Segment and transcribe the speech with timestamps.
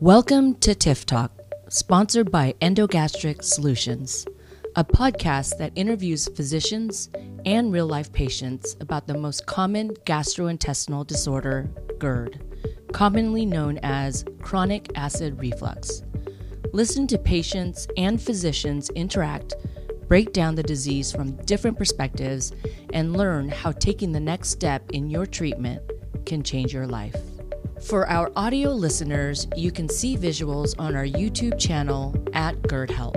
[0.00, 1.32] Welcome to TIF Talk,
[1.68, 4.28] sponsored by Endogastric Solutions,
[4.76, 7.10] a podcast that interviews physicians
[7.44, 11.68] and real life patients about the most common gastrointestinal disorder,
[11.98, 12.40] GERD,
[12.92, 16.04] commonly known as chronic acid reflux.
[16.72, 19.56] Listen to patients and physicians interact,
[20.06, 22.52] break down the disease from different perspectives,
[22.92, 25.82] and learn how taking the next step in your treatment
[26.24, 27.16] can change your life.
[27.82, 33.14] For our audio listeners, you can see visuals on our YouTube channel at GERD Help.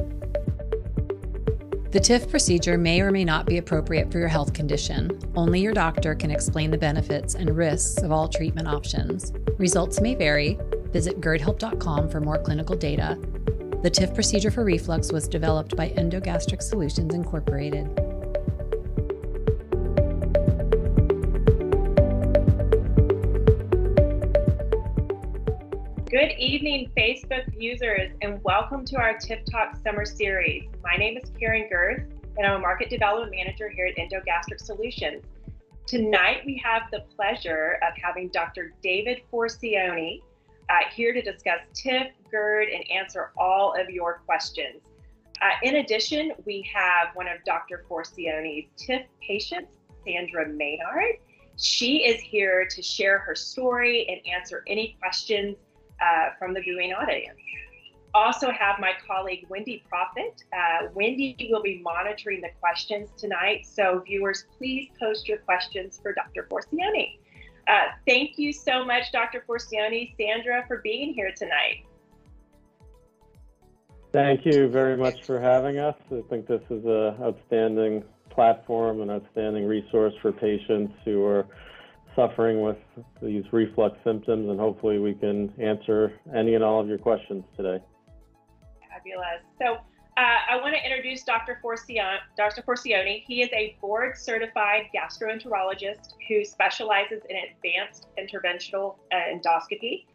[1.91, 5.19] The TIF procedure may or may not be appropriate for your health condition.
[5.35, 9.33] Only your doctor can explain the benefits and risks of all treatment options.
[9.57, 10.57] Results may vary.
[10.93, 13.17] Visit GERDhelp.com for more clinical data.
[13.81, 18.00] The TIF procedure for reflux was developed by Endogastric Solutions Incorporated.
[26.21, 30.65] Good evening, Facebook users, and welcome to our TIF Talk Summer Series.
[30.83, 32.03] My name is Karen Girth,
[32.37, 35.23] and I'm a Market Development Manager here at Endogastric Solutions.
[35.87, 38.71] Tonight, we have the pleasure of having Dr.
[38.83, 40.21] David Forcione
[40.69, 44.79] uh, here to discuss TIF, GERD, and answer all of your questions.
[45.41, 47.83] Uh, in addition, we have one of Dr.
[47.89, 49.71] Forcione's TIF patients,
[50.05, 51.15] Sandra Maynard.
[51.57, 55.57] She is here to share her story and answer any questions
[56.01, 57.37] uh, from the viewing audience.
[58.13, 60.43] Also have my colleague Wendy Profit.
[60.53, 66.13] Uh, Wendy will be monitoring the questions tonight, so viewers, please post your questions for
[66.13, 66.47] Dr.
[66.51, 67.19] Forcione.
[67.67, 69.45] Uh, thank you so much, Dr.
[69.47, 71.85] Forcione, Sandra, for being here tonight.
[74.11, 75.95] Thank you very much for having us.
[76.11, 81.47] I think this is an outstanding platform, an outstanding resource for patients who are
[82.15, 82.77] suffering with
[83.21, 87.83] these reflux symptoms, and hopefully we can answer any and all of your questions today.
[88.89, 89.41] Fabulous.
[89.57, 89.77] So
[90.17, 91.59] uh, I want to introduce Dr.
[91.63, 92.17] Forcione.
[92.37, 92.61] Dr.
[92.63, 93.23] Forcione.
[93.25, 100.05] He is a board certified gastroenterologist who specializes in advanced interventional uh, endoscopy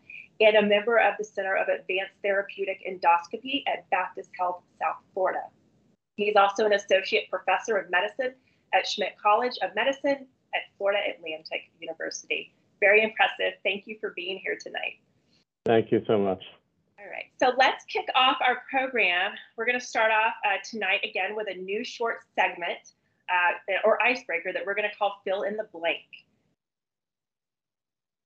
[0.41, 5.41] and a member of the Center of Advanced Therapeutic Endoscopy at Baptist Health South Florida.
[6.17, 8.35] He's also an associate professor of medicine
[8.75, 10.27] at Schmidt College of Medicine
[10.57, 12.53] at Florida Atlantic University.
[12.81, 13.59] Very impressive.
[13.63, 14.99] Thank you for being here tonight.
[15.65, 16.43] Thank you so much.
[16.99, 19.33] All right, so let's kick off our program.
[19.57, 22.95] We're going to start off uh, tonight again with a new short segment
[23.29, 26.03] uh, or icebreaker that we're going to call Fill in the Blank.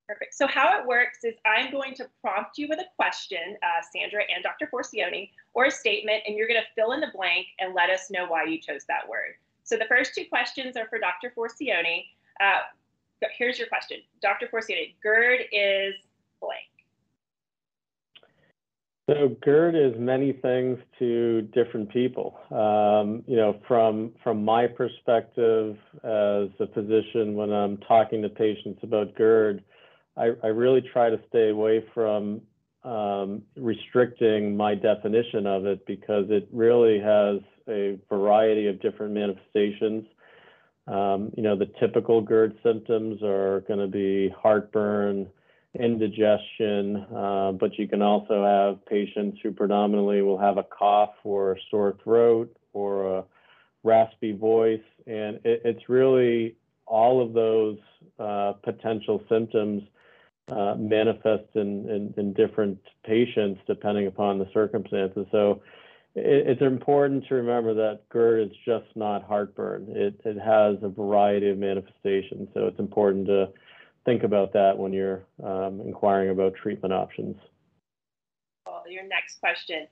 [0.09, 0.35] Perfect.
[0.35, 4.23] So how it works is I'm going to prompt you with a question, uh, Sandra
[4.35, 4.69] and Dr.
[4.73, 8.11] Forcione, or a statement, and you're going to fill in the blank and let us
[8.11, 9.35] know why you chose that word.
[9.62, 11.33] So the first two questions are for Dr.
[11.37, 12.07] Forcione.
[12.41, 12.61] Uh,
[13.37, 13.99] here's your question.
[14.23, 14.49] Dr.
[14.53, 15.95] Forcione, GERD is
[16.41, 16.71] blank.
[19.09, 22.39] So GERD is many things to different people.
[22.51, 28.81] Um, you know, from from my perspective as a physician, when I'm talking to patients
[28.85, 29.65] about GERD,
[30.17, 32.43] I, I really try to stay away from
[32.85, 40.05] um, restricting my definition of it because it really has a variety of different manifestations.
[40.91, 45.28] Um, you know, the typical GERD symptoms are going to be heartburn,
[45.78, 51.53] indigestion, uh, but you can also have patients who predominantly will have a cough or
[51.53, 53.25] a sore throat or a
[53.84, 54.83] raspy voice.
[55.06, 56.56] And it, it's really
[56.87, 57.79] all of those
[58.19, 59.84] uh, potential symptoms
[60.50, 65.25] uh, manifest in, in, in, different patients depending upon the circumstances.
[65.31, 65.62] So
[66.15, 69.87] it, it's important to remember that GERD is just not heartburn.
[69.91, 72.48] It, it has a variety of manifestations.
[72.54, 73.48] So it's important to
[74.04, 77.37] think about that when you're um, inquiring about treatment options.
[78.66, 79.87] Well, your next question.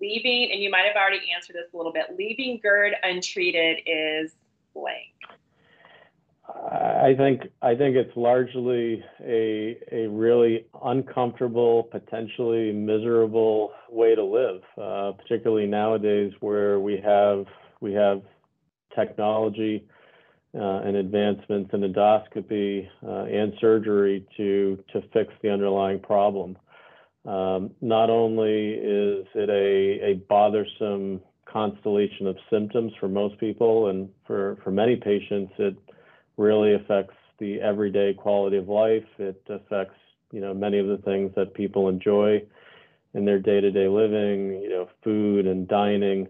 [0.00, 4.34] Leaving, and you might have already answered this a little bit, leaving GERD untreated is
[4.74, 5.12] blank.
[6.46, 14.60] I think I think it's largely a a really uncomfortable, potentially miserable way to live,
[14.76, 17.46] uh, particularly nowadays where we have
[17.80, 18.22] we have
[18.94, 19.86] technology
[20.54, 26.58] uh, and advancements in endoscopy uh, and surgery to to fix the underlying problem.
[27.24, 34.10] Um, not only is it a, a bothersome constellation of symptoms for most people, and
[34.26, 35.74] for, for many patients, it
[36.36, 39.04] really affects the everyday quality of life.
[39.18, 39.98] It affects,
[40.32, 42.42] you know, many of the things that people enjoy
[43.14, 46.28] in their day-to-day living, you know, food and dining,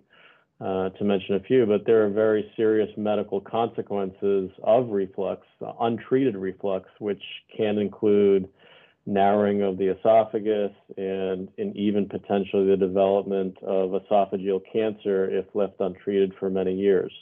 [0.60, 1.66] uh, to mention a few.
[1.66, 5.46] But there are very serious medical consequences of reflux,
[5.80, 7.22] untreated reflux, which
[7.56, 8.48] can include
[9.06, 15.74] narrowing of the esophagus and, and even potentially the development of esophageal cancer if left
[15.80, 17.12] untreated for many years.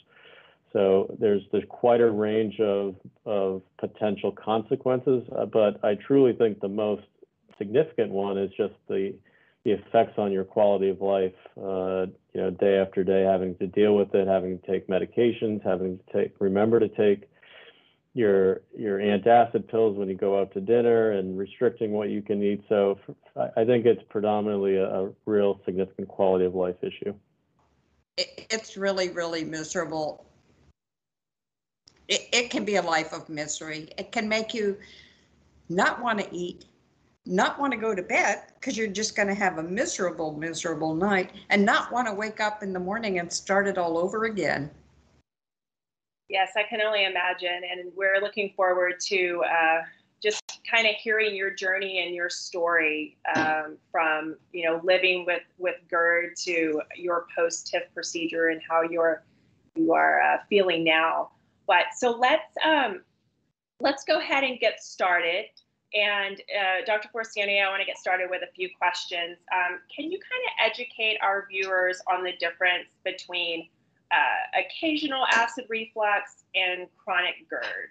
[0.73, 6.59] So there's there's quite a range of of potential consequences, uh, but I truly think
[6.59, 7.03] the most
[7.57, 9.13] significant one is just the
[9.63, 11.35] the effects on your quality of life.
[11.55, 15.63] Uh, you know, day after day, having to deal with it, having to take medications,
[15.63, 17.29] having to take remember to take
[18.15, 22.41] your your antacid pills when you go out to dinner and restricting what you can
[22.41, 22.63] eat.
[22.67, 22.99] So
[23.35, 27.13] I think it's predominantly a, a real significant quality of life issue.
[28.17, 30.25] It's really, really miserable.
[32.07, 33.89] It, it can be a life of misery.
[33.97, 34.77] It can make you
[35.69, 36.65] not want to eat,
[37.25, 40.93] not want to go to bed because you're just going to have a miserable, miserable
[40.93, 44.25] night and not want to wake up in the morning and start it all over
[44.25, 44.69] again.
[46.29, 47.61] Yes, I can only imagine.
[47.69, 49.81] And we're looking forward to uh,
[50.21, 55.43] just kind of hearing your journey and your story um, from, you know, living with,
[55.57, 59.23] with GERD to your post TIF procedure and how you're,
[59.75, 61.29] you are uh, feeling now.
[61.67, 63.01] But so let's, um,
[63.79, 65.45] let's go ahead and get started.
[65.93, 67.09] And uh, Dr.
[67.13, 69.37] Forcione, I want to get started with a few questions.
[69.53, 73.69] Um, can you kind of educate our viewers on the difference between
[74.11, 77.89] uh, occasional acid reflux and chronic GERD?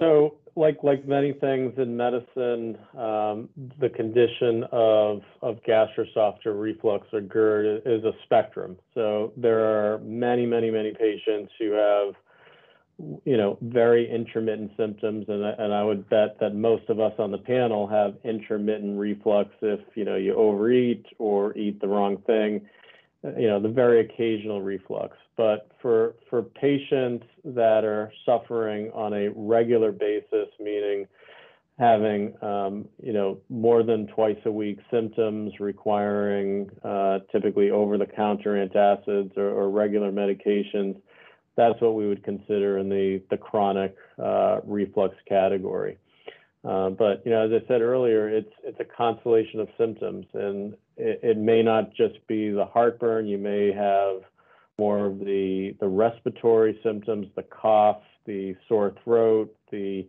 [0.00, 3.48] So, like like many things in medicine, um,
[3.78, 8.76] the condition of of gastroesophageal reflux or GERD is a spectrum.
[8.94, 12.14] So there are many, many, many patients who have,
[13.24, 17.30] you know, very intermittent symptoms, and and I would bet that most of us on
[17.30, 22.66] the panel have intermittent reflux if you know you overeat or eat the wrong thing
[23.36, 25.16] you know, the very occasional reflux.
[25.36, 31.06] But for for patients that are suffering on a regular basis, meaning
[31.78, 39.36] having um, you know more than twice a week symptoms requiring uh, typically over-the-counter antacids
[39.36, 40.96] or, or, regular medications,
[41.54, 45.98] that's what we would consider in the the chronic uh, reflux category.
[46.64, 50.74] Uh, but you know, as I said earlier, it's it's a constellation of symptoms, and
[50.96, 53.26] it, it, may not just be the heartburn.
[53.26, 54.22] You may have
[54.78, 60.06] more of the the respiratory symptoms, the cough, the sore throat, the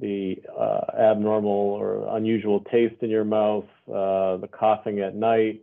[0.00, 5.62] the uh, abnormal or unusual taste in your mouth, uh, the coughing at night,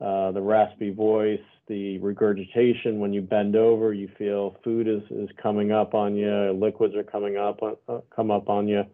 [0.00, 5.28] uh, the raspy voice, the regurgitation when you bend over, you feel food is, is
[5.42, 8.84] coming up on you, liquids are coming up uh, come up on you.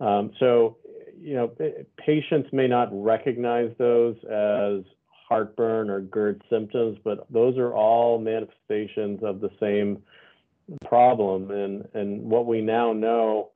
[0.00, 0.76] Um, so,
[1.18, 1.50] you know,
[1.96, 4.84] patients may not recognize those as
[5.28, 10.02] heartburn or GERD symptoms, but those are all manifestations of the same
[10.86, 11.50] problem.
[11.50, 13.50] And, and what we now know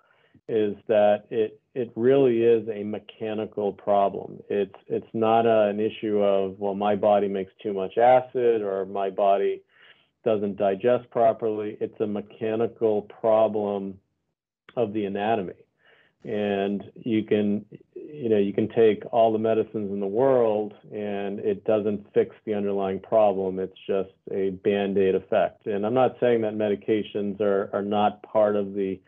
[0.48, 4.38] is that it, it really is a mechanical problem.
[4.48, 8.86] It's, it's not a, an issue of, well, my body makes too much acid or
[8.86, 9.62] my body
[10.24, 11.76] doesn't digest properly.
[11.80, 13.98] It's a mechanical problem
[14.76, 15.54] of the anatomy
[16.24, 21.38] and you can you know you can take all the medicines in the world and
[21.40, 23.58] it doesn't fix the underlying problem.
[23.58, 25.66] It's just a band-aid effect.
[25.66, 29.00] And i'm not saying that medications are are not part of the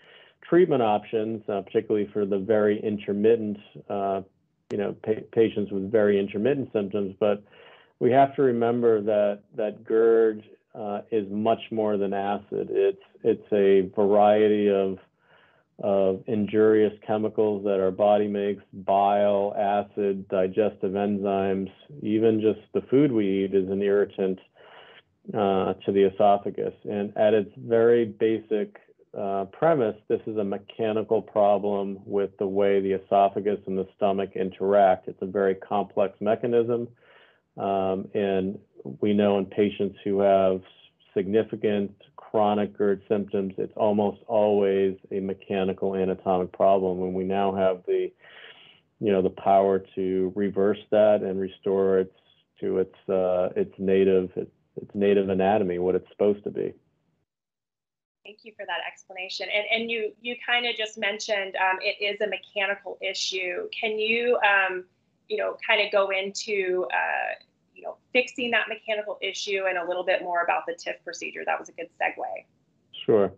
[0.48, 4.22] treatment options uh, particularly for the very intermittent uh,
[4.70, 7.42] you know pa- patients with very intermittent symptoms but
[8.00, 10.42] we have to remember that that GERD
[10.74, 12.68] uh, is much more than acid.
[12.70, 14.98] It's it's a variety of
[15.80, 21.70] of injurious chemicals that our body makes, bile, acid, digestive enzymes,
[22.02, 24.38] even just the food we eat is an irritant
[25.32, 26.74] uh, to the esophagus.
[26.84, 28.76] And at its very basic
[29.18, 34.30] uh, premise, this is a mechanical problem with the way the esophagus and the stomach
[34.36, 35.08] interact.
[35.08, 36.88] It's a very complex mechanism.
[37.56, 38.58] Um, and
[39.00, 40.60] we know in patients who have
[41.14, 41.92] significant
[42.30, 47.02] chronic GERD symptoms, it's almost always a mechanical anatomic problem.
[47.02, 48.12] And we now have the,
[49.00, 52.14] you know, the power to reverse that and restore its
[52.60, 56.72] to its uh, its native its, its native anatomy, what it's supposed to be.
[58.24, 59.48] Thank you for that explanation.
[59.52, 63.68] And and you you kind of just mentioned um, it is a mechanical issue.
[63.78, 64.84] Can you um,
[65.28, 67.34] you know kind of go into uh,
[67.80, 71.40] you know, fixing that mechanical issue and a little bit more about the TIF procedure.
[71.46, 72.44] That was a good segue.
[73.06, 73.32] Sure.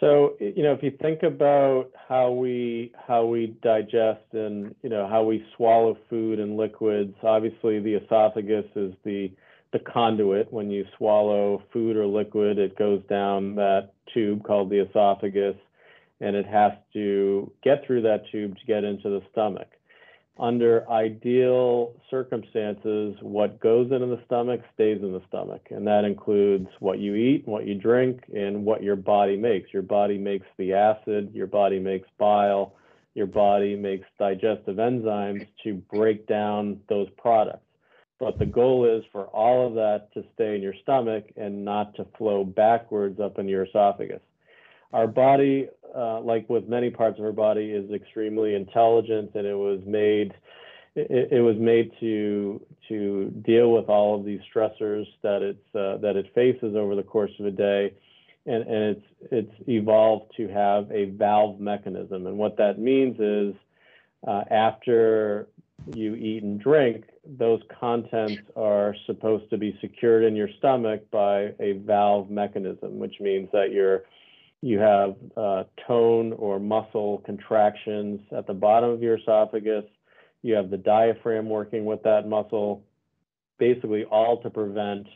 [0.00, 5.06] So, you know, if you think about how we how we digest and you know
[5.06, 9.30] how we swallow food and liquids, obviously the esophagus is the
[9.72, 10.52] the conduit.
[10.52, 15.56] When you swallow food or liquid, it goes down that tube called the esophagus,
[16.20, 19.68] and it has to get through that tube to get into the stomach.
[20.38, 26.68] Under ideal circumstances, what goes into the stomach stays in the stomach, and that includes
[26.78, 29.72] what you eat, what you drink, and what your body makes.
[29.72, 32.74] Your body makes the acid, your body makes bile,
[33.14, 37.64] your body makes digestive enzymes to break down those products.
[38.18, 41.94] But the goal is for all of that to stay in your stomach and not
[41.96, 44.20] to flow backwards up in your esophagus.
[44.96, 49.54] Our body, uh, like with many parts of our body, is extremely intelligent, and it
[49.54, 50.32] was made
[50.94, 55.98] it, it, was made to to deal with all of these stressors that it's uh,
[55.98, 57.92] that it faces over the course of a day,
[58.46, 63.54] and, and it's it's evolved to have a valve mechanism, and what that means is
[64.26, 65.46] uh, after
[65.94, 67.04] you eat and drink,
[67.38, 73.16] those contents are supposed to be secured in your stomach by a valve mechanism, which
[73.20, 73.98] means that you
[74.66, 79.84] you have uh, tone or muscle contractions at the bottom of your esophagus.
[80.42, 82.82] You have the diaphragm working with that muscle,
[83.58, 85.06] basically all to prevent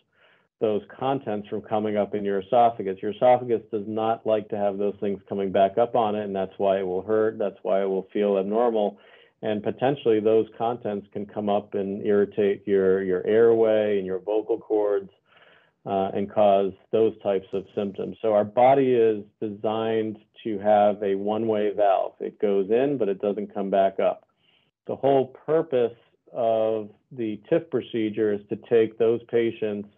[0.61, 2.99] those contents from coming up in your esophagus.
[3.03, 6.37] Your esophagus does not like to have those things coming back up on it, and
[6.37, 7.37] that's why it will hurt.
[7.37, 8.99] That's why it will feel abnormal
[9.43, 14.59] and potentially those contents can come up and irritate your your airway and your vocal
[14.59, 15.11] cords
[15.87, 18.17] uh, and cause those types of symptoms.
[18.21, 22.15] So our body is designed to have a one-way valve.
[22.21, 24.27] It goes in, but it doesn't come back up.
[24.87, 25.97] The whole purpose
[26.33, 29.89] of the TIF procedure is to take those patients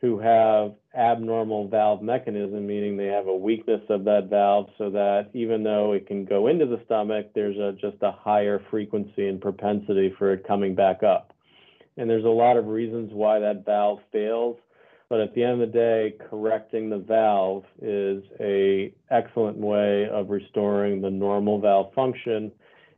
[0.00, 5.30] who have abnormal valve mechanism, meaning they have a weakness of that valve so that
[5.32, 9.40] even though it can go into the stomach, there's a, just a higher frequency and
[9.40, 11.32] propensity for it coming back up.
[11.96, 14.58] And there's a lot of reasons why that valve fails,
[15.08, 20.30] but at the end of the day, correcting the valve is a excellent way of
[20.30, 22.50] restoring the normal valve function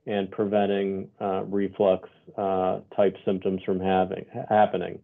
[0.07, 4.99] and preventing uh, reflux uh, type symptoms from having happening.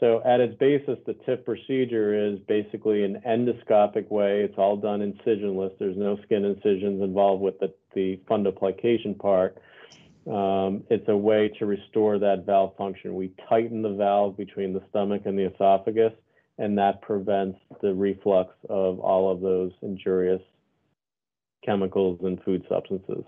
[0.00, 4.42] So at its basis, the TIF procedure is basically an endoscopic way.
[4.42, 5.72] It's all done incisionless.
[5.78, 9.56] There's no skin incisions involved with the, the fundoplication part.
[10.26, 13.14] Um, it's a way to restore that valve function.
[13.14, 16.12] We tighten the valve between the stomach and the esophagus,
[16.58, 20.42] and that prevents the reflux of all of those injurious
[21.64, 23.24] chemicals and food substances.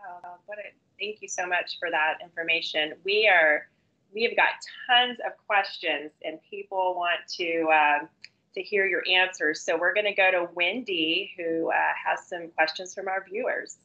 [0.00, 0.62] Oh, what a,
[1.00, 2.94] thank you so much for that information.
[3.04, 3.66] We are
[4.14, 4.48] we've got
[4.88, 8.08] tons of questions and people want to um,
[8.54, 9.62] to hear your answers.
[9.62, 11.74] So we're going to go to Wendy, who uh,
[12.04, 13.78] has some questions from our viewers.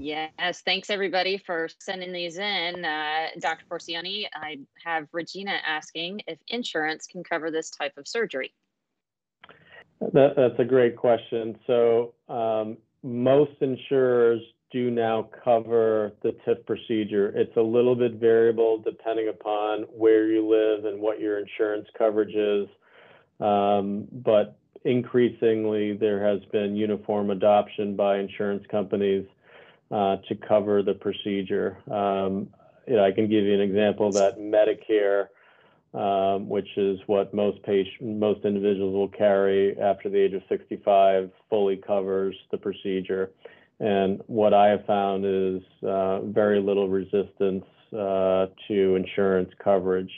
[0.00, 2.84] Yes, thanks everybody for sending these in.
[2.84, 3.64] Uh, Dr.
[3.68, 8.54] Forcione, I have Regina asking if insurance can cover this type of surgery.
[10.00, 11.58] That, that's a great question.
[11.66, 14.40] So um, most insurers
[14.70, 17.30] do now cover the TIF procedure.
[17.34, 22.36] It's a little bit variable depending upon where you live and what your insurance coverage
[22.36, 22.68] is.
[23.40, 29.26] Um, but increasingly, there has been uniform adoption by insurance companies
[29.90, 31.78] uh, to cover the procedure.
[31.90, 32.48] Um,
[32.86, 35.28] you know, I can give you an example that Medicare,
[35.94, 41.30] um, which is what most patient, most individuals will carry after the age of 65,
[41.50, 43.30] fully covers the procedure.
[43.80, 50.10] And what I have found is uh, very little resistance uh, to insurance coverage.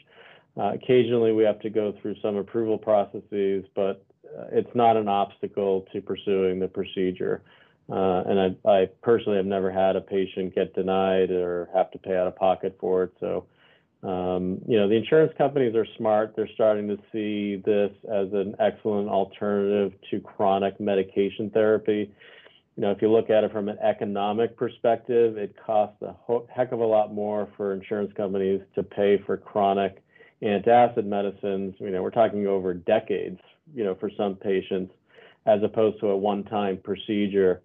[0.56, 5.08] Uh, occasionally, we have to go through some approval processes, but uh, it's not an
[5.08, 7.42] obstacle to pursuing the procedure.
[7.90, 11.98] Uh, and I, I, personally have never had a patient get denied or have to
[11.98, 13.12] pay out of pocket for it.
[13.18, 13.46] So,
[14.04, 16.34] um, you know, the insurance companies are smart.
[16.36, 22.12] They're starting to see this as an excellent alternative to chronic medication therapy
[22.80, 26.14] you know, if you look at it from an economic perspective, it costs a
[26.48, 30.02] heck of a lot more for insurance companies to pay for chronic
[30.42, 31.74] antacid medicines.
[31.78, 33.38] You know, we're talking over decades,
[33.74, 34.94] you know, for some patients,
[35.44, 37.60] as opposed to a one-time procedure.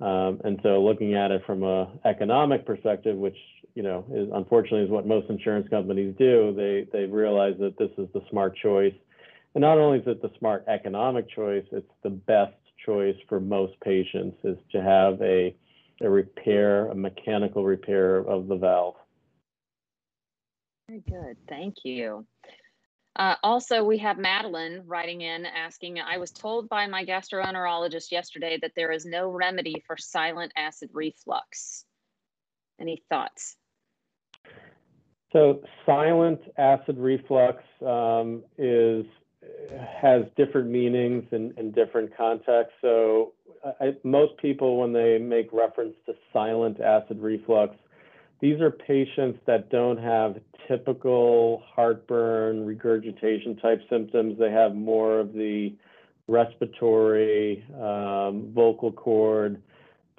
[0.00, 3.36] Um, and so looking at it from a economic perspective, which,
[3.74, 7.90] you know, is unfortunately is what most insurance companies do, they, they realize that this
[7.98, 8.94] is the smart choice.
[9.54, 13.74] And not only is it the smart economic choice, it's the best choice for most
[13.80, 15.54] patients is to have a,
[16.00, 18.94] a repair, a mechanical repair of the valve.
[20.88, 22.24] Very good, thank you.
[23.16, 28.58] Uh, also, we have Madeline writing in asking, I was told by my gastroenterologist yesterday
[28.62, 31.84] that there is no remedy for silent acid reflux.
[32.80, 33.56] Any thoughts?
[35.32, 39.04] So silent acid reflux um, is
[40.00, 42.74] has different meanings in, in different contexts.
[42.80, 43.32] So
[43.80, 47.76] I, most people, when they make reference to silent acid reflux,
[48.40, 50.36] these are patients that don't have
[50.68, 54.38] typical heartburn, regurgitation type symptoms.
[54.38, 55.74] They have more of the
[56.28, 59.60] respiratory, um, vocal cord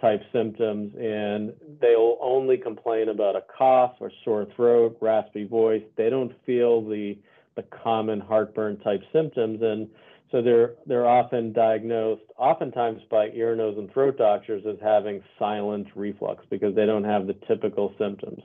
[0.01, 5.83] type symptoms, and they'll only complain about a cough or sore throat, raspy voice.
[5.95, 7.17] They don't feel the
[7.55, 9.89] the common heartburn type symptoms, and
[10.31, 15.87] so they're they're often diagnosed, oftentimes by ear, nose, and throat doctors as having silent
[15.95, 18.43] reflux because they don't have the typical symptoms.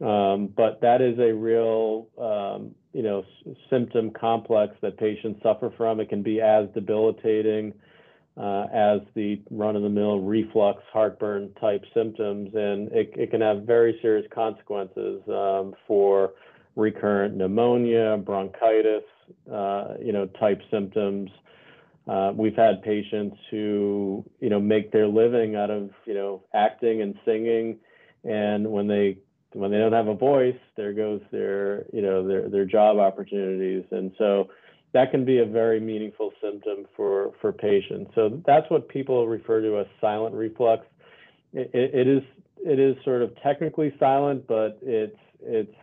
[0.00, 3.24] Um, but that is a real, um, you know,
[3.68, 5.98] symptom complex that patients suffer from.
[6.00, 7.74] It can be as debilitating
[8.36, 14.26] uh, as the run-of-the-mill reflux, heartburn type symptoms, and it, it can have very serious
[14.32, 16.34] consequences um, for
[16.76, 19.02] recurrent pneumonia, bronchitis,
[19.46, 21.30] you know, type symptoms.
[22.06, 27.02] Uh, we've had patients who, you know, make their living out of, you know, acting
[27.02, 27.76] and singing,
[28.24, 29.18] and when they
[29.52, 33.84] when they don't have a voice, there goes their, you know, their their job opportunities,
[33.90, 34.48] and so
[34.92, 38.10] that can be a very meaningful symptom for for patients.
[38.14, 40.86] So that's what people refer to as silent reflux.
[41.52, 42.22] it, it is
[42.64, 45.74] it is sort of technically silent, but it's it's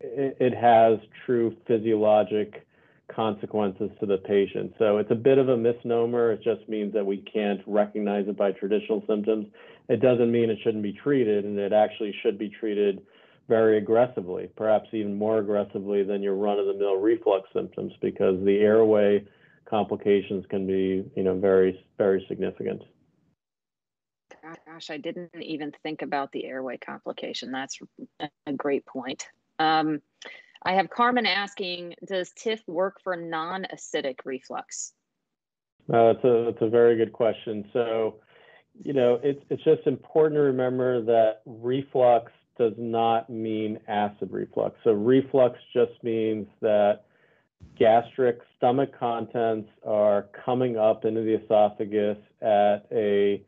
[0.00, 2.63] it has true physiologic
[3.08, 4.74] consequences to the patient.
[4.78, 6.32] So it's a bit of a misnomer.
[6.32, 9.46] It just means that we can't recognize it by traditional symptoms.
[9.88, 13.02] It doesn't mean it shouldn't be treated, and it actually should be treated
[13.46, 19.22] very aggressively, perhaps even more aggressively than your run-of-the-mill reflux symptoms, because the airway
[19.68, 22.82] complications can be, you know, very, very significant.
[24.66, 27.52] Gosh, I didn't even think about the airway complication.
[27.52, 27.78] That's
[28.46, 29.28] a great point.
[29.58, 30.00] Um,
[30.64, 34.92] I have Carmen asking, does TIF work for non-acidic reflux?
[35.92, 37.68] Uh, that's, a, a very good question.
[37.72, 38.16] So,
[38.82, 44.76] you know, it's, it's just important to remember that reflux does not mean acid reflux.
[44.84, 47.04] So reflux just means that
[47.78, 53.42] gastric stomach contents are coming up into the esophagus at a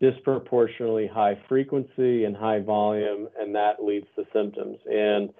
[0.00, 4.78] disproportionately high frequency and high volume, and that leads to symptoms.
[4.90, 5.30] And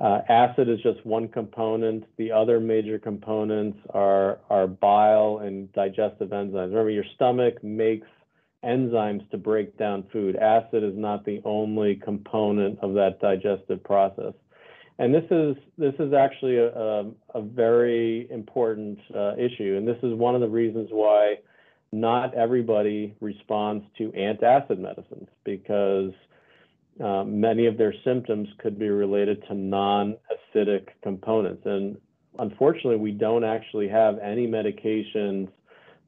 [0.00, 2.04] uh, acid is just one component.
[2.16, 6.70] The other major components are, are bile and digestive enzymes.
[6.70, 8.06] Remember, your stomach makes
[8.64, 10.36] enzymes to break down food.
[10.36, 14.32] Acid is not the only component of that digestive process.
[14.98, 19.98] And this is this is actually a, a, a very important uh, issue, and this
[20.04, 21.38] is one of the reasons why
[21.90, 26.12] not everybody responds to antacid medicines because
[27.02, 31.62] uh, many of their symptoms could be related to non-acidic components.
[31.64, 31.96] And
[32.38, 35.48] unfortunately, we don't actually have any medications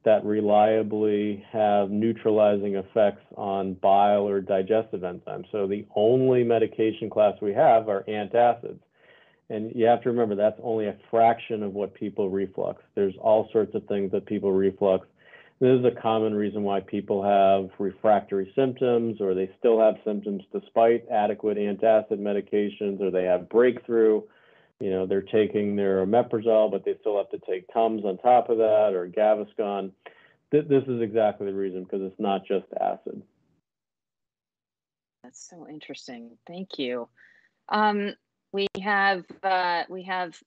[0.05, 5.51] that reliably have neutralizing effects on bile or digestive enzymes.
[5.51, 8.79] So the only medication class we have are antacids.
[9.51, 12.83] And you have to remember that's only a fraction of what people reflux.
[12.94, 15.09] There's all sorts of things that people reflux.
[15.59, 20.42] This is a common reason why people have refractory symptoms or they still have symptoms
[20.53, 24.23] despite adequate antacid medications or they have breakthrough
[24.81, 28.51] you know, they're taking their omeprazole, but they still have to take Tums on top
[28.51, 29.92] of that or Gaviscon.
[30.53, 33.23] Th this is exactly the reason because it's not just acid.
[35.23, 36.38] That's so interesting.
[36.47, 37.09] Thank you.
[37.69, 38.14] Um,
[38.53, 40.38] we have uh, we have.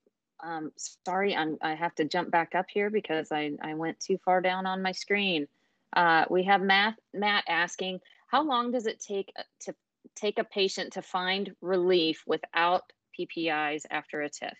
[0.41, 0.71] Um,
[1.05, 4.41] sorry, I'm, I have to jump back up here because I, I went too far
[4.41, 5.47] down on my screen.
[5.95, 9.75] Uh, we have Matt Matt asking, how long does it take uh, to
[10.15, 12.83] take a patient to find relief without
[13.19, 14.53] PPIs after a TIF?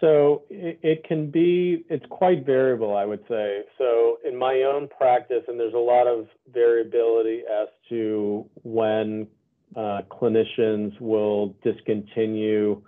[0.00, 3.62] So it, it, can be, it's quite variable, I would say.
[3.78, 9.26] So in my own practice, and there's a lot of variability as to when
[9.74, 12.80] uh, clinicians will discontinue,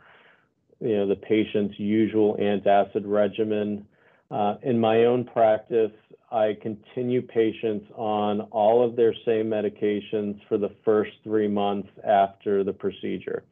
[0.81, 3.87] you know, the patient's usual antacid regimen.
[4.31, 5.93] Uh, in my own practice,
[6.31, 12.63] I continue patients on all of their same medications for the first three months after
[12.63, 13.43] the procedure.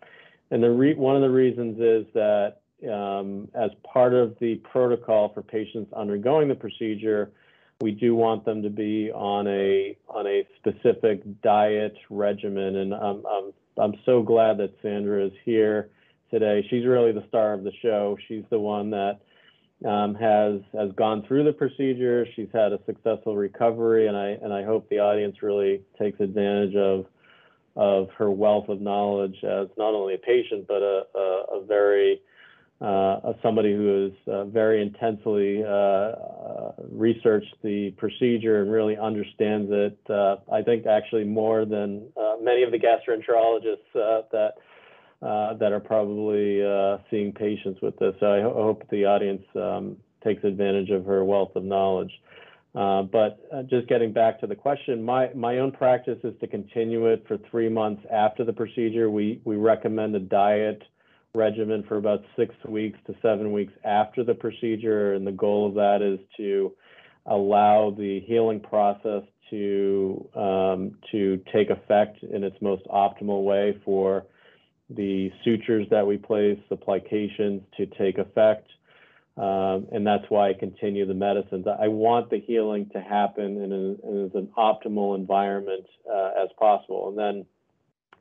[0.51, 2.61] And the re- one of the reasons is that
[2.91, 7.33] um, as part of the protocol for patients undergoing the procedure,
[7.81, 12.77] we do want them to be on a on a specific diet regimen.
[12.77, 15.91] And I'm I'm, I'm so glad that Sandra is here
[16.31, 16.67] today.
[16.71, 18.17] She's really the star of the show.
[18.29, 19.21] She's the one that
[19.87, 22.27] um, has has gone through the procedure.
[22.35, 26.75] She's had a successful recovery, and I and I hope the audience really takes advantage
[26.75, 27.07] of
[27.77, 32.21] of her wealth of knowledge as not only a patient but a, a, a very
[32.81, 39.69] uh, somebody who has uh, very intensely uh, uh, researched the procedure and really understands
[39.73, 39.99] it.
[40.09, 44.55] Uh, I think actually more than uh, many of the gastroenterologists that
[45.21, 46.61] that are probably
[47.11, 48.15] seeing patients with this.
[48.21, 52.13] So I ho- hope the audience um, takes advantage of her wealth of knowledge.
[52.75, 57.25] but just getting back to the question, my my own practice is to continue it
[57.27, 59.11] for three months after the procedure.
[59.11, 60.83] We we recommend a diet
[61.35, 65.15] regimen for about six weeks to seven weeks after the procedure.
[65.15, 66.73] And the goal of that is to
[67.27, 74.27] allow the healing process to um, to take effect in its most optimal way for
[74.91, 78.69] the sutures that we place, the plications to take effect.
[79.37, 81.67] Um, and that's why I continue the medicines.
[81.67, 87.09] I want the healing to happen in, a, in an optimal environment uh, as possible.
[87.11, 87.47] And then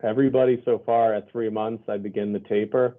[0.03, 2.97] everybody so far at three months, I begin the taper.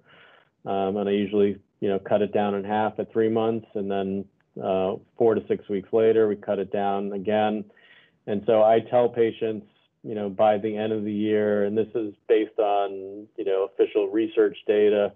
[0.65, 3.67] Um, and I usually, you know, cut it down in half at three months.
[3.73, 4.25] And then
[4.61, 7.63] uh, four to six weeks later, we cut it down again.
[8.27, 9.65] And so I tell patients,
[10.03, 13.67] you know, by the end of the year, and this is based on, you know,
[13.73, 15.11] official research data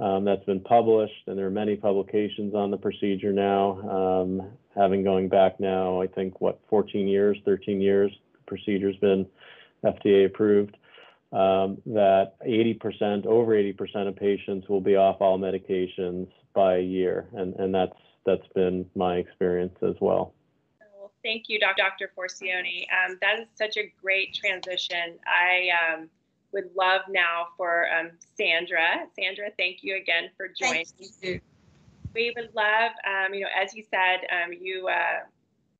[0.00, 4.42] um, that's been published, and there are many publications on the procedure now, um,
[4.74, 9.26] having going back now, I think, what, 14 years, 13 years, the procedure's been
[9.84, 10.76] FDA approved
[11.32, 17.26] um, that 80%, over 80% of patients will be off all medications by a year,
[17.32, 20.34] and, and that's that's been my experience as well.
[21.26, 22.12] Thank you, Dr.
[22.16, 22.86] Forcione.
[22.92, 25.18] Um, that is such a great transition.
[25.26, 26.08] I um,
[26.52, 29.08] would love now for um, Sandra.
[29.18, 30.86] Sandra, thank you again for joining.
[32.14, 35.24] We would love, um, you know, as you said, um, you uh,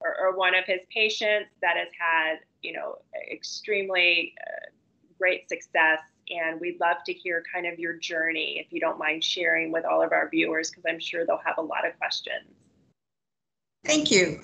[0.05, 2.97] are, are, one of his patients that has had, you know,
[3.31, 4.67] extremely uh,
[5.17, 6.01] great success.
[6.29, 9.85] And we'd love to hear kind of your journey, if you don't mind sharing with
[9.85, 12.51] all of our viewers, because I'm sure they'll have a lot of questions.
[13.85, 14.41] Thank you.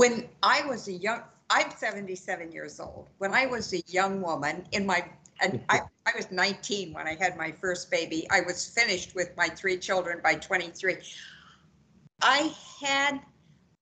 [0.00, 3.08] When I was a young, I'm 77 years old.
[3.18, 5.04] When I was a young woman in my,
[5.42, 8.26] and I, I was 19 when I had my first baby.
[8.30, 10.96] I was finished with my three children by 23.
[12.22, 13.20] I had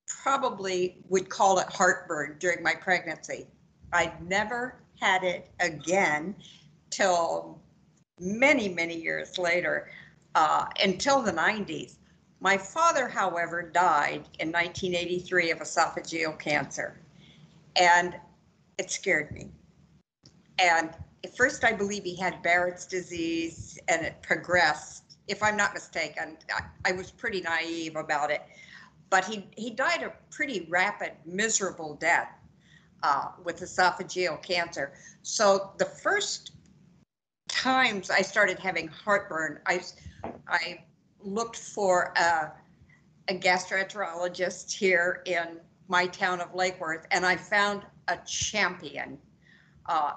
[0.08, 3.46] probably would call it heartburn during my pregnancy.
[3.92, 6.34] I'd never had it again
[6.90, 7.60] till
[8.18, 9.88] many, many years later,
[10.34, 11.97] uh, until the 90s.
[12.40, 17.00] My father, however, died in 1983 of esophageal cancer,
[17.76, 18.14] and
[18.78, 19.50] it scared me.
[20.60, 20.90] And
[21.24, 25.16] at first, I believe he had Barrett's disease, and it progressed.
[25.26, 28.42] If I'm not mistaken, I, I was pretty naive about it.
[29.10, 32.30] But he, he died a pretty rapid, miserable death
[33.02, 34.92] uh, with esophageal cancer.
[35.22, 36.52] So the first
[37.48, 39.80] times I started having heartburn, I,
[40.46, 40.84] I
[41.20, 42.52] looked for a,
[43.28, 49.18] a gastroenterologist here in my town of Lake Worth, and I found a champion
[49.86, 50.12] uh,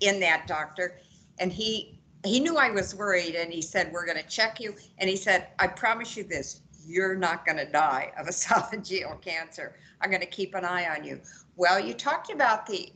[0.00, 0.98] in, that doctor.
[1.38, 4.74] And he he knew I was worried, and he said, "We're going to check you."
[4.98, 9.76] And he said, "I promise you this: you're not going to die of esophageal cancer.
[10.00, 11.20] I'm going to keep an eye on you."
[11.56, 12.92] Well, you talked about the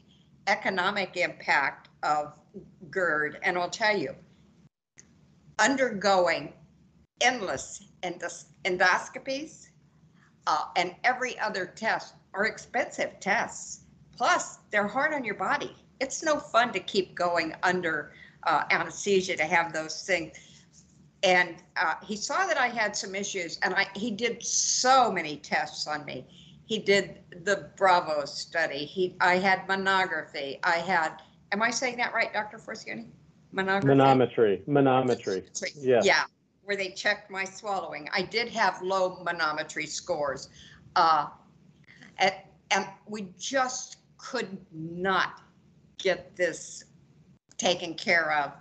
[0.47, 2.39] economic impact of
[2.91, 4.15] GERD, and I'll tell you,
[5.59, 6.53] undergoing
[7.21, 9.69] endless endos- endoscopies
[10.47, 13.81] uh, and every other test are expensive tests.
[14.17, 15.77] Plus, they're hard on your body.
[16.01, 18.13] It's no fun to keep going under
[18.45, 20.37] uh, anesthesia to have those things.
[21.23, 25.37] And uh, he saw that I had some issues, and I, he did so many
[25.37, 26.27] tests on me
[26.69, 28.85] he did the Bravo study.
[28.85, 30.61] He, I had monography.
[30.63, 32.59] I had, am I saying that right, Dr.
[32.59, 33.07] Forcione?
[33.53, 33.99] Monography.
[33.99, 34.65] Manometry.
[34.67, 35.43] Manometry.
[35.75, 36.03] Yeah.
[36.05, 36.25] Yeah,
[36.69, 38.11] where they checked my swallowing.
[38.13, 40.51] I did have low manometry scores.
[40.97, 41.29] Uh,
[42.19, 42.35] and,
[42.71, 45.41] and we just could not
[45.97, 46.85] get this
[47.57, 48.53] taken care of.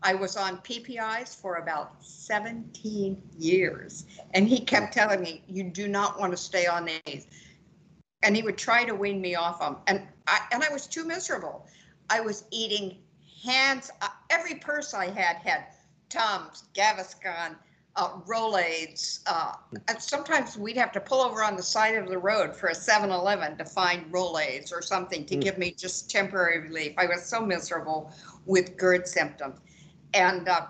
[0.00, 5.88] I was on PPIs for about 17 years, and he kept telling me, "You do
[5.88, 7.26] not want to stay on these."
[8.22, 11.04] And he would try to wean me off them, and I and I was too
[11.04, 11.66] miserable.
[12.08, 12.98] I was eating
[13.42, 13.90] hands.
[14.00, 15.66] Uh, every purse I had had
[16.10, 17.56] Tums, Gaviscon,
[17.96, 19.20] uh, Rolaids.
[19.26, 19.52] Uh,
[19.88, 22.74] and sometimes we'd have to pull over on the side of the road for a
[22.74, 25.40] 7-Eleven to find Rolaids or something to mm.
[25.40, 26.92] give me just temporary relief.
[26.98, 28.12] I was so miserable
[28.46, 29.60] with GERD symptoms.
[30.12, 30.66] And uh,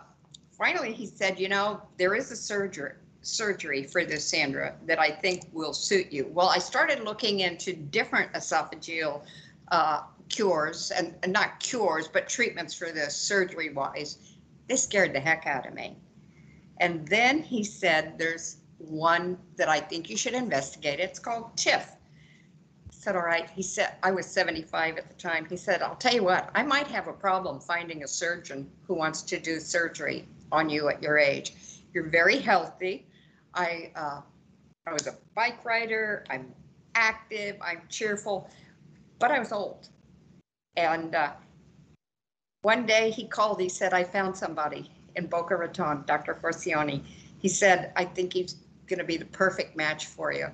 [0.56, 5.10] finally, he said, you know, there is a surgery surgery for this, Sandra, that I
[5.10, 6.30] think will suit you.
[6.32, 9.22] Well, I started looking into different esophageal
[9.70, 14.29] uh, cures, and, and not cures, but treatments for this surgery wise.
[14.70, 15.96] They scared the heck out of me.
[16.78, 21.00] And then he said, there's one that I think you should investigate.
[21.00, 21.82] It's called TIF.
[21.82, 23.50] I said, all right.
[23.50, 25.44] He said, I was 75 at the time.
[25.44, 28.94] He said, I'll tell you what, I might have a problem finding a surgeon who
[28.94, 31.54] wants to do surgery on you at your age.
[31.92, 33.08] You're very healthy.
[33.54, 34.20] I, uh,
[34.86, 36.24] I was a bike rider.
[36.30, 36.54] I'm
[36.94, 37.56] active.
[37.60, 38.48] I'm cheerful,
[39.18, 39.88] but I was old.
[40.76, 41.32] And uh,
[42.62, 43.60] one day he called.
[43.60, 46.34] He said, I found somebody in Boca Raton, Dr.
[46.34, 47.02] Forcione.
[47.38, 50.46] He said, I think he's going to be the perfect match for you.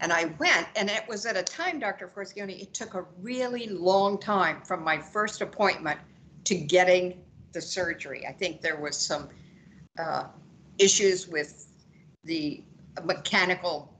[0.00, 2.08] And I went, and it was at a time, Dr.
[2.14, 5.98] Forcione, it took a really long time from my first appointment
[6.44, 7.20] to getting
[7.52, 8.24] the surgery.
[8.26, 9.28] I think there was some
[9.98, 10.24] uh,
[10.78, 11.66] issues with
[12.22, 12.62] the
[13.04, 13.92] mechanical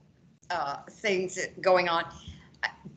[0.49, 2.05] uh, things going on.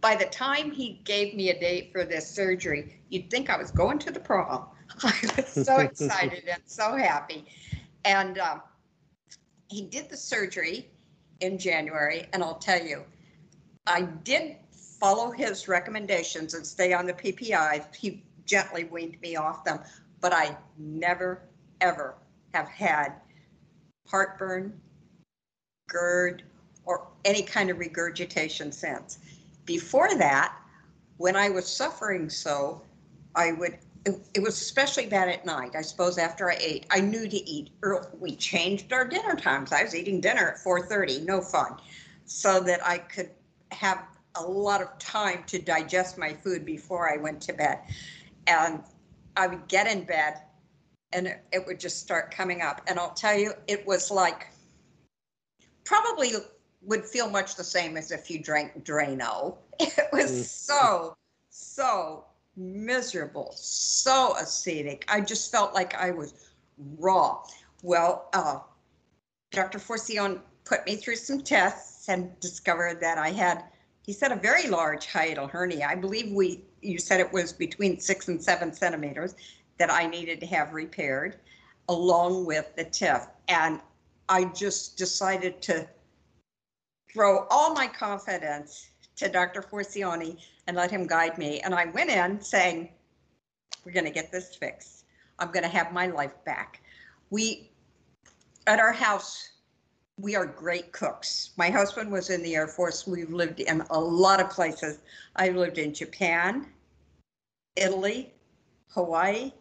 [0.01, 3.71] By the time he gave me a date for this surgery, you'd think I was
[3.71, 4.67] going to the prom.
[5.03, 7.47] I was so excited and so happy.
[8.05, 8.63] And um,
[9.69, 10.91] he did the surgery
[11.41, 13.05] in January, and I'll tell you,
[13.87, 17.95] I did follow his recommendations and stay on the PPI.
[17.95, 19.81] He gently weaned me off them,
[20.21, 21.43] but I never,
[21.81, 22.15] ever
[22.55, 23.15] have had
[24.09, 24.81] heartburn,
[25.89, 26.43] GERD,
[26.85, 29.19] or any kind of regurgitation since.
[29.65, 30.57] Before that,
[31.17, 32.83] when I was suffering so,
[33.35, 35.77] I would it, it, was especially bad at night.
[35.77, 38.09] I suppose after I ate, I knew to eat early.
[38.19, 39.73] We changed our dinner times.
[39.73, 41.77] I was eating dinner at 4:30, no fun,
[42.25, 43.31] so that I could
[43.71, 47.79] have a lot of time to digest my food before I went to bed.
[48.47, 48.83] And
[49.37, 50.43] I would get in bed,
[51.13, 52.81] and it, it would just start coming up.
[52.89, 54.49] And I'll tell you, it was like
[55.85, 56.33] probably
[56.85, 59.57] would feel much the same as if you drank Drano.
[59.81, 60.45] It was mm.
[60.45, 61.17] so
[61.51, 62.25] so
[62.57, 65.05] miserable, so acidic.
[65.09, 66.53] I just felt like I was
[66.99, 67.43] raw.
[67.83, 68.61] Well, uh,
[69.51, 69.79] Dr.
[69.79, 73.65] Forcione put me through some tests and discovered that I had,
[74.07, 75.87] he said, a very large hiatal hernia.
[75.89, 79.35] I believe we, you said it was between six and seven centimeters
[79.79, 81.37] that I needed to have repaired,
[81.89, 83.29] along with the TIF.
[83.49, 83.81] And
[84.29, 85.89] I just decided to
[87.13, 89.63] throw all my confidence to Dr.
[89.63, 91.61] Forcione and let him guide me.
[91.61, 92.89] And I went in saying,
[93.85, 95.05] we're going to get this fixed.
[95.39, 96.83] I'm going to have my life back.
[97.31, 97.71] We,
[98.67, 99.51] at our house,
[100.19, 101.51] we are great cooks.
[101.57, 103.07] My husband was in the Air Force.
[103.07, 104.99] We've lived in a lot of places.
[105.37, 106.67] I've lived in Japan,
[107.77, 108.33] Italy,
[108.89, 109.53] Hawaii,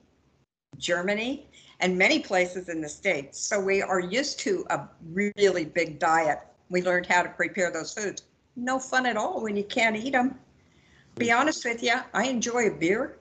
[0.77, 3.39] Germany, and many places in the States.
[3.39, 6.39] So we are used to a really big diet.
[6.71, 8.23] We learned how to prepare those foods.
[8.55, 10.39] No fun at all when you can't eat them
[11.15, 13.17] be honest with you, I enjoy a beer.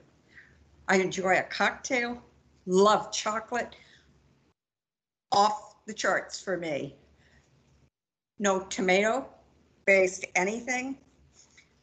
[0.87, 2.21] I enjoy a cocktail.
[2.65, 3.75] Love chocolate.
[5.31, 6.95] Off the charts for me.
[8.39, 9.27] No tomato
[9.85, 10.97] based anything.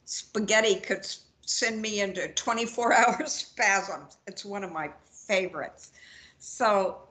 [0.04, 1.06] Spaghetti could
[1.42, 4.18] send me into 24 hour spasms.
[4.26, 5.92] It's one of my favorites.
[6.38, 7.08] So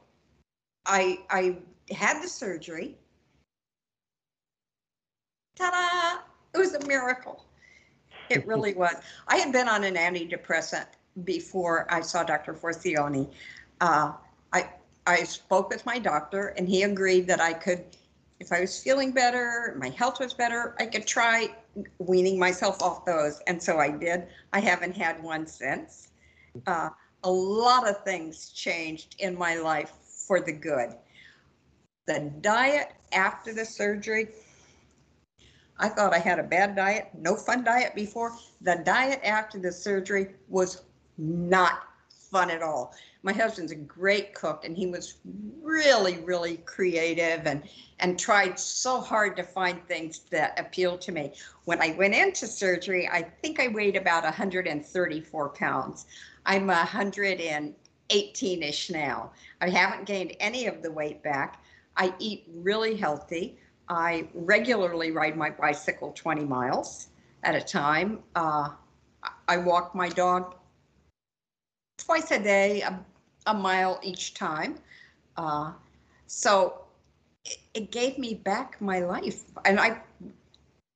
[0.85, 1.57] I I
[1.91, 2.97] had the surgery.
[5.57, 6.21] Ta-da!
[6.53, 7.43] It was a miracle.
[8.29, 8.95] It really was.
[9.27, 10.85] I had been on an antidepressant
[11.23, 12.53] before I saw Dr.
[12.53, 13.29] Forcione.
[13.81, 14.13] Uh,
[14.53, 14.69] I
[15.07, 17.85] I spoke with my doctor, and he agreed that I could,
[18.41, 21.55] if I was feeling better, my health was better, I could try
[21.99, 23.39] weaning myself off those.
[23.47, 24.27] And so I did.
[24.51, 26.09] I haven't had one since.
[26.65, 26.89] Uh,
[27.23, 30.89] a lot of things changed in my life for the good.
[32.05, 34.27] The diet after the surgery
[35.79, 38.35] I thought I had a bad diet, no fun diet before.
[38.61, 40.83] The diet after the surgery was
[41.17, 42.93] not fun at all.
[43.23, 45.15] My husband's a great cook and he was
[45.61, 47.63] really, really creative and,
[47.99, 51.33] and tried so hard to find things that appealed to me.
[51.65, 56.05] When I went into surgery, I think I weighed about 134 pounds.
[56.45, 59.31] I'm 118 ish now.
[59.61, 61.61] I haven't gained any of the weight back.
[61.95, 63.57] I eat really healthy.
[63.89, 67.07] I regularly ride my bicycle 20 miles
[67.43, 68.19] at a time.
[68.35, 68.69] Uh,
[69.47, 70.55] I walk my dog
[71.97, 72.99] twice a day, a,
[73.45, 74.75] a mile each time.
[75.35, 75.71] Uh,
[76.27, 76.85] so
[77.45, 79.43] it, it, gave me back my life.
[79.65, 80.01] And I,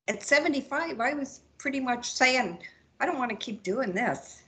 [0.07, 2.59] at 75, I was pretty much saying,
[2.99, 4.40] I don't want to keep doing this.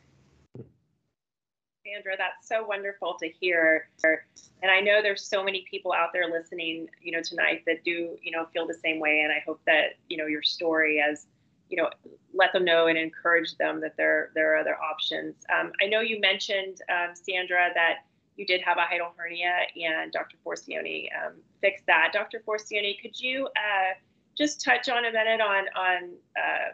[1.86, 2.16] Sandra.
[2.18, 3.90] That's so wonderful to hear.
[4.04, 8.18] And I know there's so many people out there listening, you know, tonight that do,
[8.22, 9.22] you know, feel the same way.
[9.24, 11.28] And I hope that, you know, your story as,
[11.70, 11.90] you know,
[12.34, 15.36] let them know and encourage them that there there are other options.
[15.54, 20.12] Um, I know you mentioned, um, Sandra, that you did have a hiatal hernia, and
[20.12, 20.38] Dr.
[20.46, 22.12] Forcione um, fixed that.
[22.14, 22.42] Dr.
[22.48, 23.94] Forcione, could you uh,
[24.36, 26.74] just touch on a minute on on uh,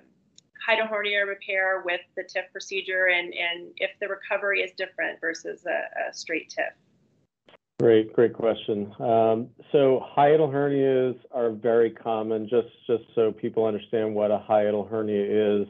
[0.69, 5.65] hiatal hernia repair with the TIF procedure, and and if the recovery is different versus
[5.65, 6.73] a, a straight TIF?
[7.79, 8.93] Great, great question.
[8.99, 12.47] Um, so hiatal hernias are very common.
[12.49, 15.67] Just just so people understand what a hiatal hernia is.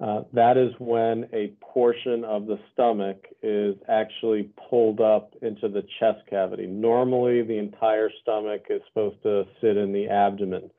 [0.00, 5.84] Uh, that is when a portion of the stomach is actually pulled up into the
[6.00, 6.66] chest cavity.
[6.66, 10.72] Normally, the entire stomach is supposed to sit in the abdomen,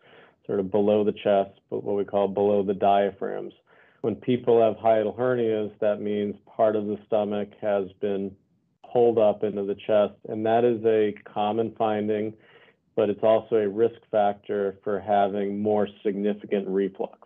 [0.46, 3.54] sort of below the chest, but what we call below the diaphragms.
[4.02, 8.36] When people have hiatal hernias, that means part of the stomach has been
[8.92, 12.34] pulled up into the chest, and that is a common finding,
[12.96, 17.18] but it's also a risk factor for having more significant reflux.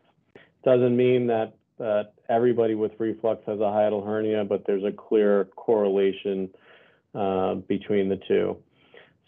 [0.63, 5.45] Doesn't mean that that everybody with reflux has a hiatal hernia, but there's a clear
[5.55, 6.49] correlation
[7.13, 8.57] uh, between the two.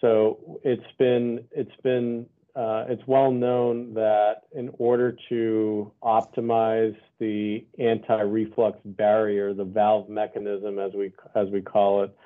[0.02, 7.66] So it's been it's been uh, it's well known that in order to optimize the
[7.78, 12.18] anti-reflux barrier, the valve mechanism, as we as we call it,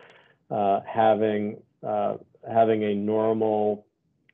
[0.50, 2.16] uh, having uh,
[2.50, 3.86] having a normal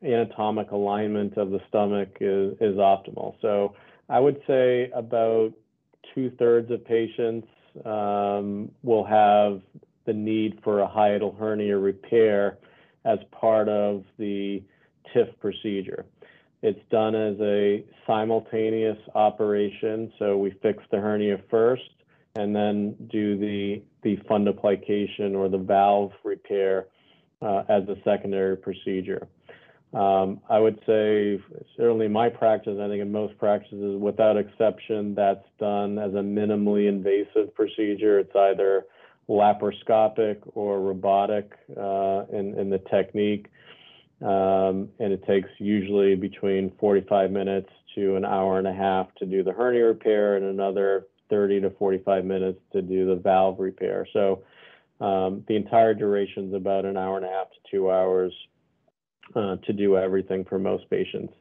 [0.03, 3.35] anatomic alignment of the stomach is is optimal.
[3.41, 3.75] So
[4.09, 5.53] I would say about
[6.13, 7.47] two thirds of patients
[7.85, 9.61] um, will have
[10.05, 12.57] the need for a hiatal hernia repair
[13.05, 14.63] as part of the
[15.13, 16.05] TIF procedure.
[16.61, 21.89] It's done as a simultaneous operation, so we fix the hernia first
[22.35, 26.87] and then do the, the fundoplication or the valve repair
[27.41, 29.27] uh, as a secondary procedure.
[29.93, 31.41] Um, I would say,
[31.75, 36.21] certainly in my practice, I think in most practices, without exception, that's done as a
[36.21, 38.19] minimally invasive procedure.
[38.19, 38.85] It's either
[39.27, 43.47] laparoscopic or robotic uh, in, in the technique.
[44.21, 49.25] Um, and it takes usually between 45 minutes to an hour and a half to
[49.25, 54.05] do the hernia repair and another 30 to 45 minutes to do the valve repair.
[54.11, 54.43] So
[54.99, 58.33] um, the entire duration is about an hour and a half to two hours
[59.35, 61.33] uh, to do everything for most patients.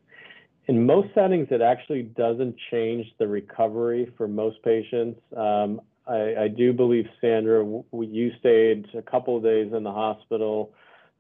[0.69, 5.19] In most settings, it actually doesn't change the recovery for most patients.
[5.35, 10.73] Um, I, I, do believe, Sandra, you stayed a couple of days in the hospital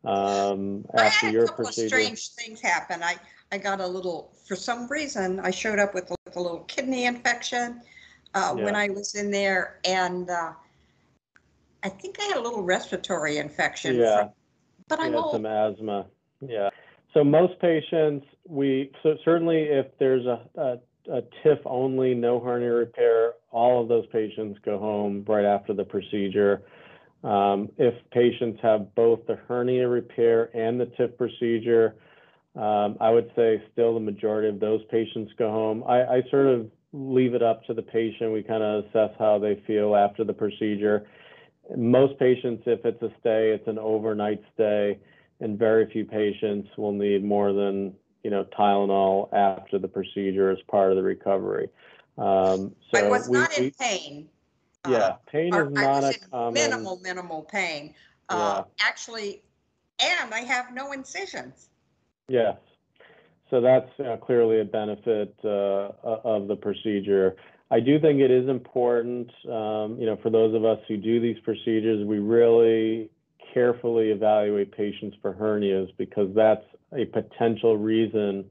[0.04, 1.86] um, after your procedure.
[1.86, 3.02] Of strange things happen.
[3.02, 3.16] I,
[3.52, 7.06] I got a little, for some reason, I showed up with, with a little kidney
[7.06, 7.80] infection
[8.34, 8.64] uh, yeah.
[8.64, 10.52] when I was in there, and uh,
[11.82, 13.96] I think I had a little respiratory infection.
[13.96, 14.18] Yeah.
[14.18, 14.30] From,
[14.88, 15.32] but I'm old.
[15.32, 16.06] some asthma.
[16.40, 16.70] Yeah.
[17.14, 20.78] So most patients, we so certainly if there's a, a,
[21.10, 25.84] a TIF only, no hernia repair, all of those patients go home right after the
[25.84, 26.62] procedure.
[27.24, 31.96] Um, if patients have both the hernia repair and the TIF procedure,
[32.54, 35.84] um, I would say still the majority of those patients go home.
[35.86, 38.32] I, I sort of leave it up to the patient.
[38.32, 41.06] We kind of assess how they feel after the procedure.
[41.76, 44.98] Most patients, if it's a stay, it's an overnight stay
[45.40, 50.58] and very few patients will need more than you know Tylenol after the procedure as
[50.70, 51.68] part of the recovery.
[52.16, 54.28] Um, so I was we, not in we, pain.
[54.86, 56.54] Yeah, uh, pain uh, is not a common.
[56.54, 57.94] Minimal, minimal pain.
[58.28, 58.86] Uh, yeah.
[58.86, 59.42] Actually,
[60.00, 61.70] and I have no incisions.
[62.28, 62.56] Yes.
[63.50, 67.36] So that's uh, clearly a benefit uh, of the procedure.
[67.70, 71.20] I do think it is important, um, you know, for those of us who do
[71.20, 73.10] these procedures, we really
[73.52, 78.44] carefully evaluate patients for hernias because that's a potential reason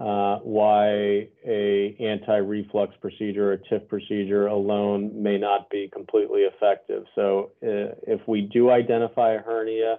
[0.00, 7.04] uh, why a anti-reflux procedure or TIF procedure alone may not be completely effective.
[7.14, 9.98] So uh, if we do identify a hernia,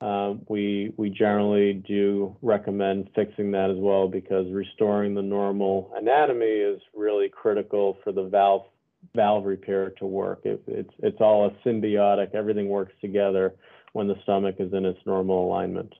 [0.00, 6.46] um, we we generally do recommend fixing that as well because restoring the normal anatomy
[6.46, 8.66] is really critical for the valve
[9.14, 10.40] valve repair to work.
[10.42, 12.34] It, it's it's all a symbiotic.
[12.34, 13.54] Everything works together
[13.92, 15.92] when the stomach is in its normal alignment.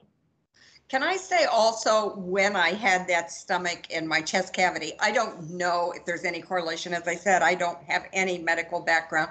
[0.92, 5.49] Can I say also when I had that stomach in my chest cavity, I don't
[5.49, 6.93] know if there's any correlation.
[6.93, 9.30] As I said, I don't have any medical background.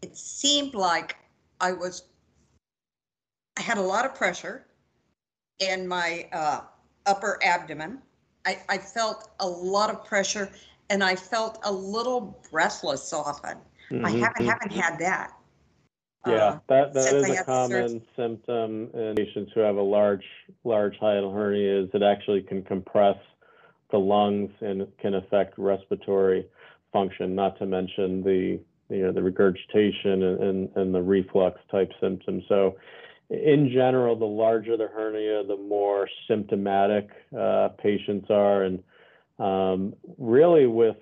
[0.00, 1.16] It seemed like
[1.60, 2.04] I was,
[3.58, 4.64] I had a lot of pressure
[5.58, 6.60] in my uh,
[7.04, 7.98] upper abdomen.
[8.46, 10.50] I, I felt a lot of pressure
[10.88, 13.58] and I felt a little breathless often.
[13.90, 14.06] Mm-hmm.
[14.06, 15.37] I haven't haven't had that.
[16.26, 20.24] Yeah, uh, that that is a common symptom in patients who have a large
[20.64, 21.84] large hiatal hernia.
[21.84, 23.16] Is it actually can compress
[23.90, 26.46] the lungs and can affect respiratory
[26.92, 27.34] function.
[27.34, 32.44] Not to mention the you know the regurgitation and, and, and the reflux type symptoms.
[32.48, 32.76] So
[33.30, 38.82] in general, the larger the hernia, the more symptomatic uh, patients are, and
[39.38, 40.96] um, really with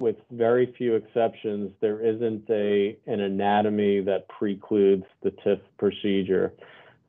[0.00, 6.52] with very few exceptions, there isn't a an anatomy that precludes the TIF procedure.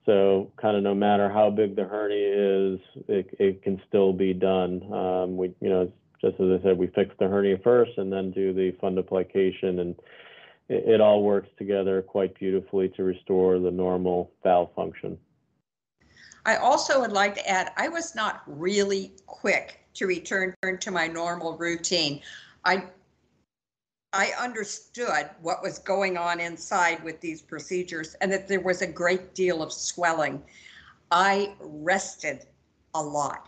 [0.06, 4.34] So kind of no matter how big the hernia is, it, it can still be
[4.34, 4.82] done.
[4.92, 8.32] Um, we, you know, just as I said, we fix the hernia first and then
[8.32, 9.96] do the fundoplication and
[10.70, 15.18] it, it all works together quite beautifully to restore the normal valve function.
[16.46, 21.08] I also would like to add, I was not really quick to return to my
[21.08, 22.22] normal routine.
[22.64, 22.84] I
[24.14, 28.88] I understood what was going on inside with these procedures and that there was a
[28.88, 30.44] great deal of swelling.
[31.12, 32.46] I rested
[32.94, 33.48] a lot.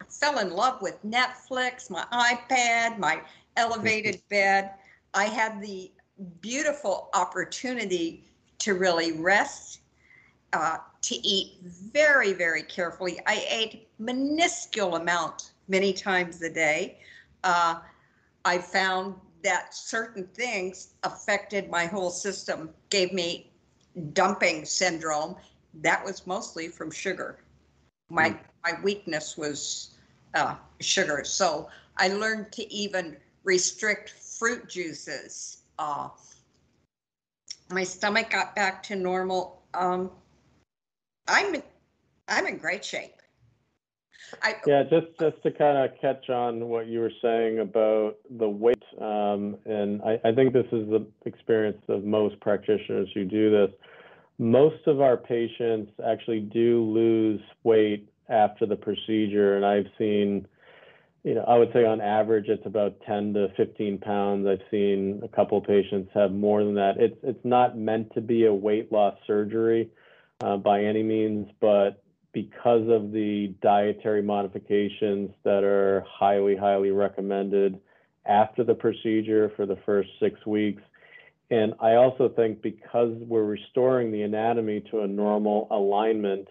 [0.00, 3.20] I fell in love with Netflix, my iPad, my
[3.56, 4.74] elevated bed.
[5.14, 5.90] I had the
[6.40, 8.24] beautiful opportunity
[8.58, 9.80] to really rest,
[10.52, 13.18] uh, to eat very, very carefully.
[13.26, 16.98] I ate minuscule amount many times a day.
[17.42, 17.80] Uh,
[18.44, 23.50] I found that certain things affected my whole system, gave me
[24.12, 25.36] dumping syndrome.
[25.74, 27.38] That was mostly from sugar.
[28.10, 28.38] My mm.
[28.64, 29.90] my weakness was
[30.34, 35.58] uh, sugar, so I learned to even restrict fruit juices.
[35.78, 36.08] Uh,
[37.70, 39.62] my stomach got back to normal.
[39.74, 40.10] Um,
[41.26, 41.62] I'm
[42.28, 43.17] I'm in great shape.
[44.42, 48.48] I, yeah, just just to kind of catch on what you were saying about the
[48.48, 53.50] weight, um, and I, I think this is the experience of most practitioners who do
[53.50, 53.70] this.
[54.38, 60.46] Most of our patients actually do lose weight after the procedure, and I've seen,
[61.24, 64.46] you know, I would say on average it's about 10 to 15 pounds.
[64.46, 66.94] I've seen a couple patients have more than that.
[66.98, 69.90] It's it's not meant to be a weight loss surgery
[70.40, 72.02] uh, by any means, but
[72.32, 77.80] because of the dietary modifications that are highly, highly recommended
[78.26, 80.82] after the procedure for the first six weeks.
[81.50, 86.48] And I also think because we're restoring the anatomy to a normal alignment,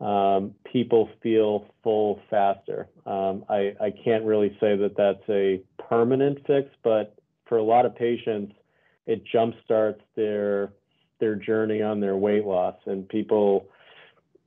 [0.00, 2.88] um, people feel full faster.
[3.06, 7.14] Um, I, I can't really say that that's a permanent fix, but
[7.46, 8.54] for a lot of patients,
[9.06, 10.72] it jumpstarts their
[11.20, 13.68] their journey on their weight loss, and people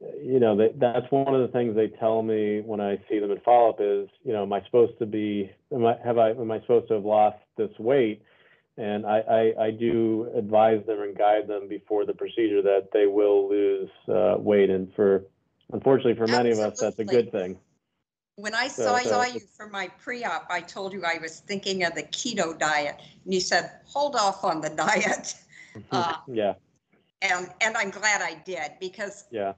[0.01, 3.31] you know, they, that's one of the things they tell me when I see them
[3.31, 6.31] in follow up is, you know, am I supposed to be, am I, have I,
[6.31, 8.21] am I supposed to have lost this weight?
[8.77, 13.07] And I, I, I do advise them and guide them before the procedure that they
[13.07, 14.69] will lose uh, weight.
[14.69, 15.23] And for,
[15.71, 16.63] unfortunately, for many Absolutely.
[16.63, 17.57] of us, that's a good thing.
[18.35, 21.85] When I saw, so, saw you for my pre-op, I told you I was thinking
[21.85, 25.35] of the keto diet, and you said, "Hold off on the diet."
[25.89, 26.55] Uh, yeah.
[27.21, 29.53] And and I'm glad I did because yeah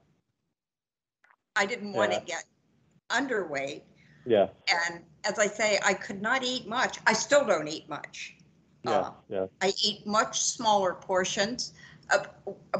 [1.58, 2.44] I didn't want to get
[3.10, 3.82] underweight.
[4.24, 4.48] Yeah.
[4.86, 6.98] And as I say, I could not eat much.
[7.06, 8.36] I still don't eat much.
[8.84, 8.90] Yeah.
[8.92, 9.46] Uh, yeah.
[9.60, 11.72] I eat much smaller portions.
[12.10, 12.24] Uh,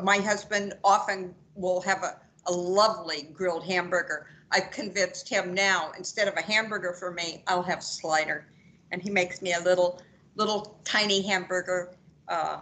[0.02, 4.28] my husband often will have a, a lovely grilled hamburger.
[4.50, 8.46] I've convinced him now instead of a hamburger for me, I'll have slider,
[8.92, 10.00] and he makes me a little
[10.36, 11.94] little tiny hamburger.
[12.28, 12.60] Uh,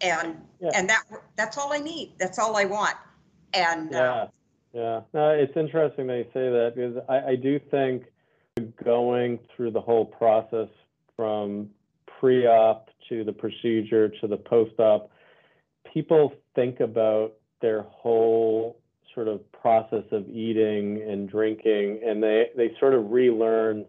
[0.00, 0.70] and yeah.
[0.74, 1.04] and that
[1.36, 2.14] that's all I need.
[2.18, 2.96] That's all I want.
[3.52, 4.26] And uh, yeah.
[4.74, 8.06] Yeah, no, it's interesting you say that because I, I do think
[8.84, 10.68] going through the whole process
[11.16, 11.70] from
[12.18, 15.12] pre-op to the procedure to the post-op,
[15.92, 18.80] people think about their whole
[19.14, 23.84] sort of process of eating and drinking, and they they sort of relearn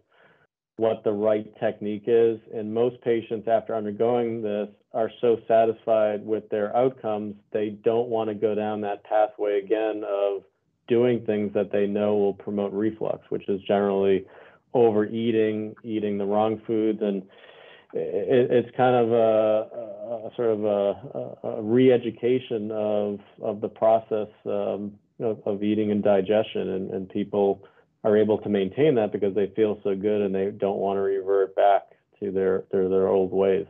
[0.76, 2.38] what the right technique is.
[2.54, 8.28] And most patients, after undergoing this, are so satisfied with their outcomes, they don't want
[8.28, 10.44] to go down that pathway again of
[10.88, 14.24] doing things that they know will promote reflux, which is generally
[14.74, 17.22] overeating, eating the wrong foods, and
[17.92, 24.28] it, it's kind of a, a sort of a, a, re-education of of the process
[24.44, 27.64] um, of, of, eating and digestion, and, and people
[28.04, 31.00] are able to maintain that because they feel so good and they don't want to
[31.00, 31.82] revert back
[32.20, 33.66] to their their, their old ways.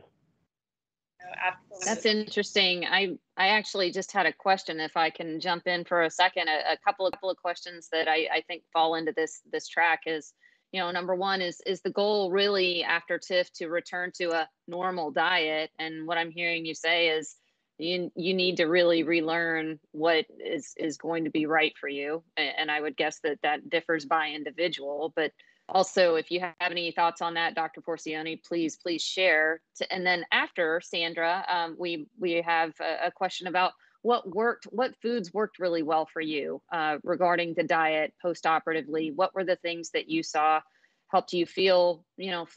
[1.85, 2.85] That's interesting.
[2.85, 4.79] I I actually just had a question.
[4.79, 7.87] If I can jump in for a second, a, a couple of couple of questions
[7.91, 10.33] that I, I think fall into this this track is,
[10.71, 14.49] you know, number one is is the goal really after TIF to return to a
[14.67, 15.69] normal diet?
[15.77, 17.35] And what I'm hearing you say is
[17.77, 22.23] you you need to really relearn what is is going to be right for you.
[22.37, 25.13] And I would guess that that differs by individual.
[25.15, 25.31] But
[25.69, 27.81] also, if you have any thoughts on that, Dr.
[27.81, 29.61] Forcione, please, please share.
[29.91, 34.95] And then after Sandra, um, we we have a, a, question about what worked, what
[35.01, 39.11] foods worked really well for you uh, regarding the diet post-operatively.
[39.13, 40.61] What were the things that you saw
[41.09, 42.47] helped you feel, you know,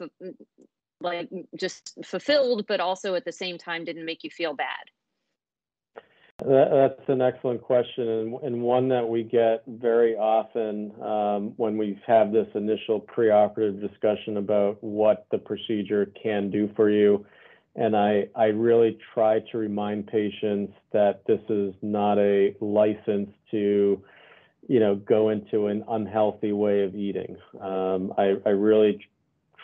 [1.01, 4.67] like just fulfilled, but also at the same time didn't make you feel bad?
[6.43, 12.31] That's an excellent question, and, one that we get very often um, when we have
[12.31, 17.23] this initial preoperative discussion about what the procedure can do for you.
[17.75, 24.01] And I, I really try to remind patients that this is not a license to,
[24.67, 27.37] you know, go into an unhealthy way of eating.
[27.61, 29.07] Um, I, I really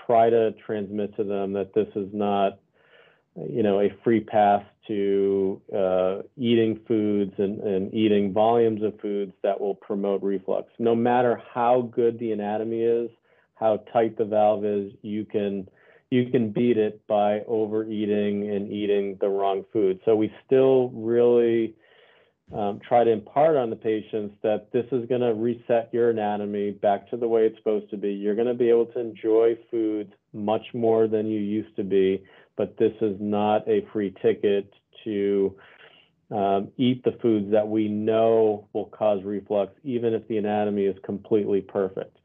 [0.05, 2.59] try to transmit to them that this is not
[3.49, 9.33] you know, a free pass to uh, eating foods and, and eating volumes of foods
[9.43, 10.71] that will promote reflux.
[10.79, 13.09] No matter how good the anatomy is,
[13.55, 15.67] how tight the valve is, you can
[16.09, 19.99] you can beat it by overeating and eating the wrong food.
[20.05, 21.75] So we still really
[22.55, 26.71] um, try to impart on the patients that this is going to reset your anatomy
[26.71, 28.13] back to the way it's supposed to be.
[28.13, 32.23] You're going to be able to enjoy foods much more than you used to be
[32.57, 35.55] but this is not a free ticket to
[36.31, 40.95] um, eat the foods that we know will cause reflux, even if the anatomy is
[41.05, 42.17] completely perfect.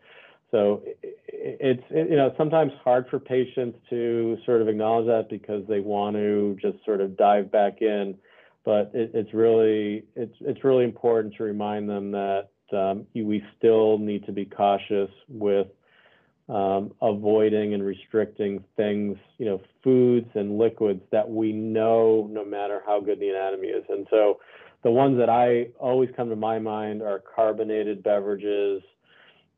[0.50, 0.82] So
[1.28, 6.16] it's you know sometimes hard for patients to sort of acknowledge that because they want
[6.16, 8.16] to just sort of dive back in,
[8.64, 13.98] but it, it's really it's it's really important to remind them that um, we still
[13.98, 15.68] need to be cautious with
[16.52, 22.82] um, avoiding and restricting things, you know, foods and liquids that we know no matter
[22.84, 23.84] how good the anatomy is.
[23.88, 24.38] And so
[24.82, 28.82] the ones that I always come to my mind are carbonated beverages,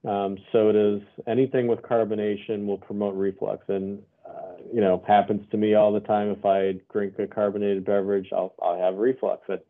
[0.09, 3.65] um, sodas, anything with carbonation will promote reflux.
[3.69, 6.29] And, uh, you know, happens to me all the time.
[6.31, 9.43] If I drink a carbonated beverage, I'll, I'll have reflux.
[9.49, 9.67] It,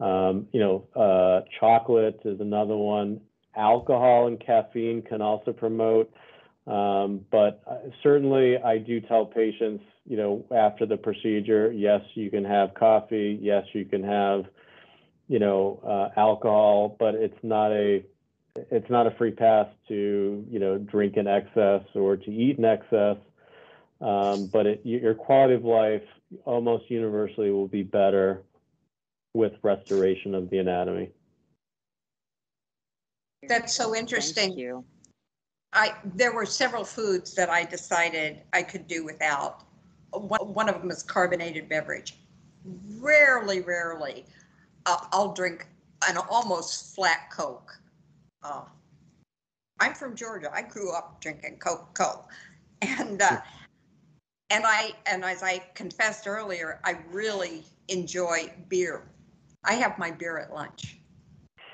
[0.00, 3.20] um, you know, uh, chocolate is another one.
[3.54, 6.12] Alcohol and caffeine can also promote
[6.68, 12.30] um, but uh, certainly, I do tell patients, you know, after the procedure, yes, you
[12.30, 14.44] can have coffee, yes, you can have,
[15.28, 18.04] you know, uh, alcohol, but it's not a
[18.70, 22.64] it's not a free pass to you know drink in excess or to eat in
[22.64, 23.16] excess.
[24.00, 26.02] Um, but it, your quality of life
[26.44, 28.42] almost universally will be better
[29.34, 31.10] with restoration of the anatomy.
[33.48, 34.50] That's so interesting.
[34.50, 34.84] Thank you.
[35.78, 39.62] I there were several foods that I decided I could do without.
[40.10, 42.16] One, one of them is carbonated beverage.
[42.98, 44.26] Rarely, rarely,
[44.86, 45.68] uh, I'll drink
[46.08, 47.78] an almost flat Coke.
[48.42, 48.62] Uh,
[49.78, 50.50] I'm from Georgia.
[50.52, 52.24] I grew up drinking Coca
[52.82, 53.40] and uh,
[54.50, 59.08] and I and as I confessed earlier, I really enjoy beer.
[59.62, 60.98] I have my beer at lunch.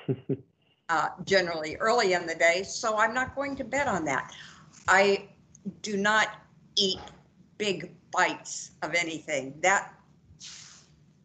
[0.89, 4.33] uh, generally early in the day, so I'm not going to bet on that.
[4.87, 5.29] I
[5.81, 6.29] do not
[6.75, 6.99] eat
[7.57, 9.55] big bites of anything.
[9.61, 9.93] That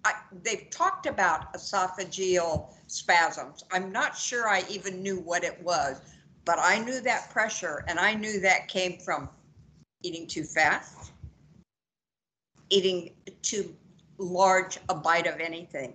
[0.04, 3.64] I, they've talked about esophageal spasms.
[3.70, 6.00] I'm not sure I even knew what it was,
[6.44, 9.28] but I knew that pressure, and I knew that came from
[10.02, 11.12] eating too fast,
[12.70, 13.10] eating
[13.42, 13.76] too
[14.16, 15.94] large a bite of anything.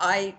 [0.00, 0.34] I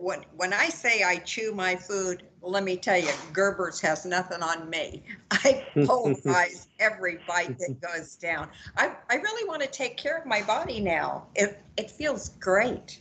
[0.00, 4.42] when when I say I chew my food, let me tell you, Gerber's has nothing
[4.42, 5.02] on me.
[5.30, 8.48] I pulverize every bite that goes down.
[8.76, 11.26] I, I really want to take care of my body now.
[11.34, 13.00] It it feels great,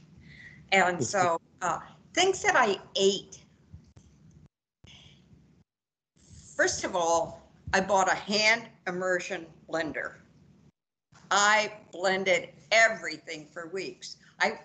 [0.71, 1.79] and so uh,
[2.13, 3.39] things that I ate.
[6.55, 7.41] First of all,
[7.73, 10.15] I bought a hand immersion blender.
[11.31, 14.17] I blended everything for weeks.
[14.41, 14.59] I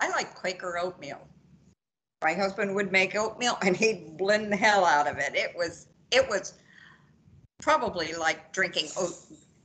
[0.00, 1.26] I like Quaker oatmeal
[2.22, 5.34] my husband would make oatmeal and he'd blend the hell out of it.
[5.34, 6.54] It was it was
[7.60, 9.14] probably like drinking oat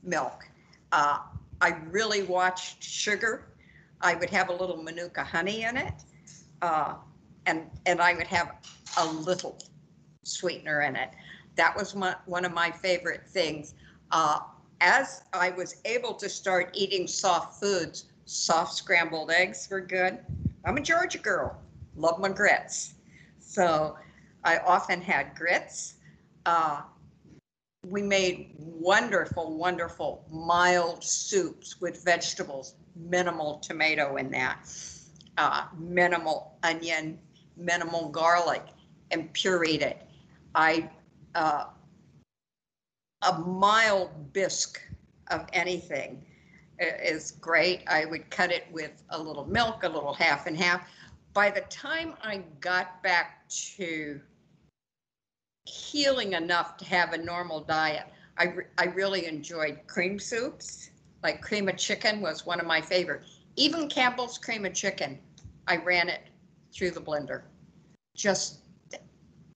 [0.02, 0.46] milk.
[0.92, 1.18] Uh,
[1.60, 3.48] I really watched sugar.
[4.00, 5.94] I would have a little manuka honey in it,
[6.62, 6.94] uh,
[7.46, 8.52] and and I would have
[8.98, 9.58] a little
[10.24, 11.10] sweetener in it.
[11.56, 13.74] That was my, one of my favorite things.
[14.10, 14.40] Uh,
[14.80, 20.18] as I was able to start eating soft foods, soft scrambled eggs were good.
[20.64, 21.63] I'm a Georgia girl
[21.96, 22.94] love my grits.
[23.38, 23.96] So
[24.44, 25.94] I often had grits.
[26.46, 26.82] Uh,
[27.86, 34.58] we made wonderful, wonderful mild soups with vegetables, minimal tomato in that,
[35.38, 37.18] uh, minimal onion,
[37.56, 38.62] minimal garlic,
[39.10, 40.02] and pureed it.
[40.54, 40.90] I
[41.34, 41.66] uh,
[43.22, 44.80] a mild bisque
[45.28, 46.24] of anything
[46.78, 47.82] is great.
[47.86, 50.88] I would cut it with a little milk, a little half and half.
[51.34, 54.20] By the time I got back to
[55.64, 58.06] healing enough to have a normal diet,
[58.38, 60.90] I, re- I really enjoyed cream soups.
[61.24, 63.40] Like cream of chicken was one of my favorites.
[63.56, 65.18] Even Campbell's cream of chicken,
[65.66, 66.20] I ran it
[66.72, 67.42] through the blender.
[68.14, 68.60] Just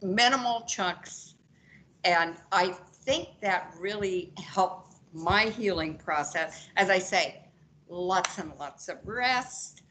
[0.02, 1.34] minimal chunks.
[2.04, 2.74] And I
[3.04, 6.66] think that really helped my healing process.
[6.76, 7.40] As I say,
[7.88, 9.82] lots and lots of rest,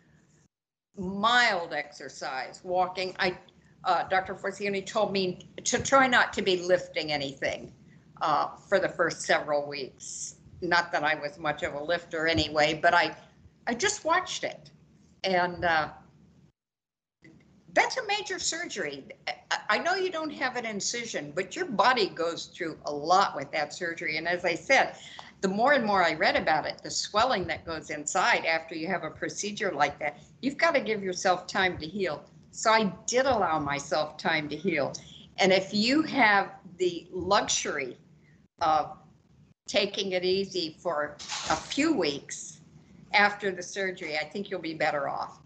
[0.97, 3.15] mild exercise, walking.
[3.19, 3.37] I,
[3.83, 4.35] uh, Dr.
[4.35, 7.71] Forcione told me to try not to be lifting anything
[8.21, 10.35] uh, for the first several weeks.
[10.61, 13.15] Not that I was much of a lifter anyway, but I,
[13.67, 14.71] I just watched it,
[15.23, 15.89] and uh,
[17.73, 19.03] that's a major surgery.
[19.69, 23.51] I know you don't have an incision, but your body goes through a lot with
[23.51, 24.17] that surgery.
[24.17, 24.95] And as I said,
[25.41, 28.87] the more and more I read about it, the swelling that goes inside after you
[28.87, 32.23] have a procedure like that, you've got to give yourself time to heal.
[32.51, 34.93] So I did allow myself time to heal.
[35.37, 37.97] And if you have the luxury
[38.61, 38.97] of
[39.67, 41.15] taking it easy for
[41.49, 42.61] a few weeks
[43.13, 45.39] after the surgery, I think you'll be better off.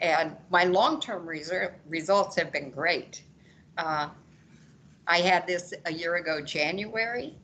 [0.00, 1.28] And my long-term
[1.88, 3.22] results have been great.
[3.78, 4.08] Uh,
[5.06, 7.36] I had this a year ago, January.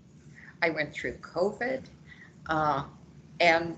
[0.63, 1.83] I went through COVID,
[2.47, 2.85] uh,
[3.41, 3.77] and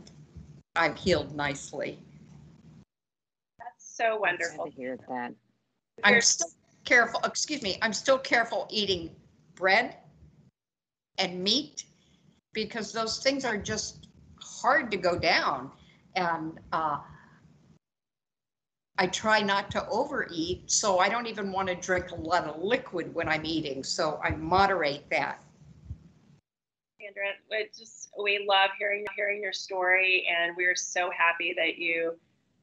[0.76, 1.98] I've healed nicely.
[3.58, 5.32] That's so wonderful to hear that.
[6.04, 6.50] I'm still
[6.84, 7.20] careful.
[7.24, 7.78] Excuse me.
[7.80, 9.10] I'm still careful eating
[9.54, 9.96] bread
[11.18, 11.84] and meat
[12.52, 14.08] because those things are just
[14.40, 15.70] hard to go down,
[16.16, 16.98] and uh,
[18.98, 22.62] I try not to overeat, so I don't even want to drink a lot of
[22.62, 23.82] liquid when I'm eating.
[23.82, 25.43] So I moderate that.
[27.50, 32.14] It just we love hearing hearing your story, and we're so happy that you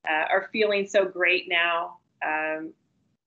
[0.09, 1.97] uh, are feeling so great now.
[2.25, 2.73] Um,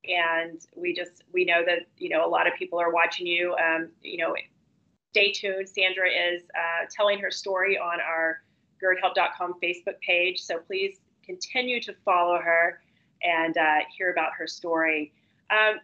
[0.06, 3.54] and we just we know that you know a lot of people are watching you.
[3.54, 4.34] Um, you know,
[5.12, 5.68] stay tuned.
[5.68, 8.40] Sandra is uh, telling her story on our
[8.82, 12.80] GERDHelp.com Facebook page, so please continue to follow her
[13.22, 15.12] and uh, hear about her story.
[15.50, 15.80] Um,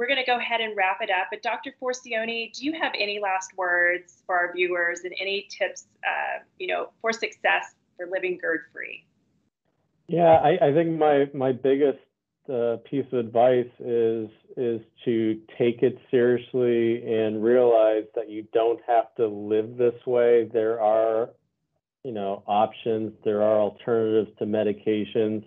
[0.00, 1.26] we're going to go ahead and wrap it up.
[1.30, 1.74] But Dr.
[1.78, 6.68] Forcione, do you have any last words for our viewers and any tips, uh, you
[6.68, 9.04] know, for success for living GERD-free?
[10.08, 11.98] Yeah, I, I, think my my biggest
[12.50, 18.80] uh, piece of advice is is to take it seriously and realize that you don't
[18.86, 20.48] have to live this way.
[20.50, 21.28] There are,
[22.04, 23.12] you know, options.
[23.22, 25.44] There are alternatives to medications.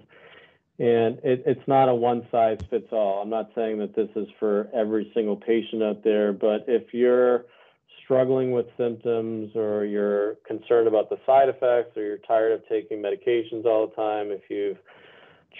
[0.79, 3.21] And it, it's not a one size fits all.
[3.21, 7.45] I'm not saying that this is for every single patient out there, but if you're
[8.03, 13.01] struggling with symptoms or you're concerned about the side effects or you're tired of taking
[13.01, 14.77] medications all the time, if you've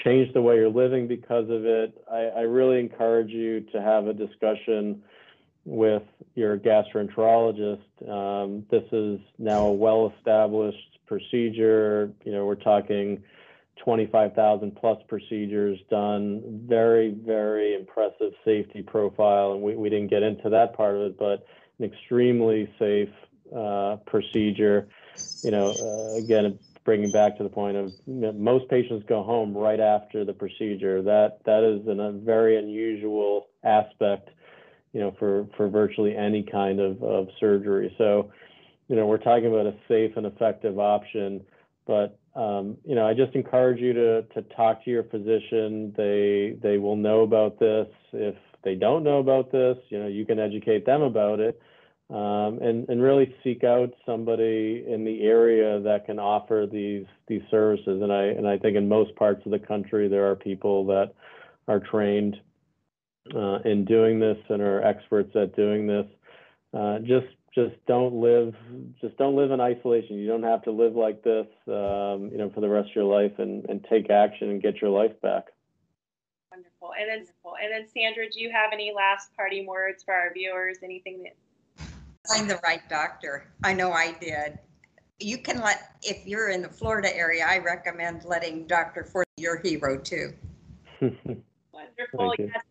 [0.04, 4.08] changed the way you're living because of it, I, I really encourage you to have
[4.08, 5.04] a discussion
[5.66, 6.04] with
[6.36, 8.10] your gastroenterologist.
[8.10, 12.12] Um, this is now a well established procedure.
[12.26, 13.24] You know, we're talking
[13.84, 19.54] 25,000 plus procedures done, very, very impressive safety profile.
[19.54, 21.46] And we, we didn't get into that part of it, but
[21.80, 23.10] an extremely safe
[23.56, 24.88] uh, procedure.
[25.42, 29.80] You know, uh, again, bringing back to the point of most patients go home right
[29.80, 31.02] after the procedure.
[31.02, 34.30] That that is a very unusual aspect,
[34.94, 37.94] you know, for for virtually any kind of, of surgery.
[37.98, 38.32] So,
[38.88, 41.42] you know, we're talking about a safe and effective option,
[41.86, 45.94] but um, you know, I just encourage you to to talk to your physician.
[45.96, 47.88] They they will know about this.
[48.12, 51.62] If they don't know about this, you know, you can educate them about it,
[52.10, 57.44] um, and and really seek out somebody in the area that can offer these these
[57.52, 58.02] services.
[58.02, 61.14] And I and I think in most parts of the country there are people that
[61.68, 62.38] are trained
[63.36, 66.08] uh, in doing this and are experts at doing this.
[66.74, 68.56] Uh, just just don't live
[69.00, 70.18] just don't live in isolation.
[70.18, 73.06] You don't have to live like this um, you know for the rest of your
[73.06, 75.46] life and, and take action and get your life back.
[76.52, 76.94] Wonderful.
[77.00, 77.28] And then
[77.62, 80.80] and then sandra do you have any last parting words for our viewers?
[80.84, 81.88] Anything that
[82.28, 83.52] find the right doctor.
[83.64, 84.60] I know i did.
[85.20, 89.60] You can let if you're in the florida area i recommend letting dr for your
[89.60, 90.34] hero too.
[91.02, 92.36] Wonderful.
[92.40, 92.64] Yes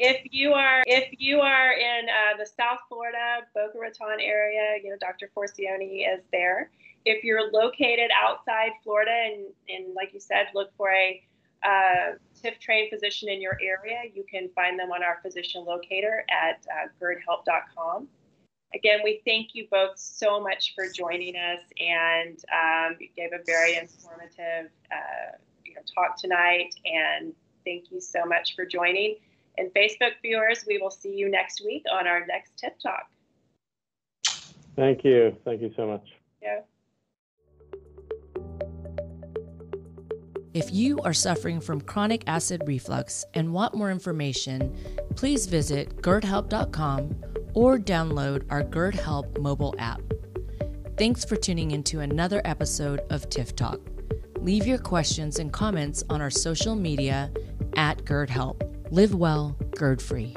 [0.00, 4.88] if you are if you are in uh, the South Florida Boca Raton area, you
[4.88, 5.30] know Dr.
[5.36, 6.70] Forcione is there.
[7.04, 11.22] If you're located outside Florida and, and like you said, look for a
[11.62, 16.24] uh, TIF trained physician in your area, you can find them on our physician locator
[16.30, 18.06] at uh.
[18.72, 23.42] Again, we thank you both so much for joining us and um, you gave a
[23.44, 26.70] very informative uh, you know, talk tonight.
[26.86, 27.34] And
[27.66, 29.16] thank you so much for joining.
[29.58, 33.06] And Facebook viewers, we will see you next week on our next TIF Talk.
[34.76, 35.36] Thank you.
[35.44, 36.06] Thank you so much.
[36.42, 36.60] Yeah.
[40.52, 44.76] If you are suffering from chronic acid reflux and want more information,
[45.14, 47.14] please visit gerdhelp.com
[47.54, 50.00] or download our GERD Help mobile app.
[50.96, 53.80] Thanks for tuning into another episode of TIF Talk.
[54.40, 57.30] Leave your questions and comments on our social media
[57.76, 58.62] at GERD Help.
[58.90, 60.34] Live well, GERD free.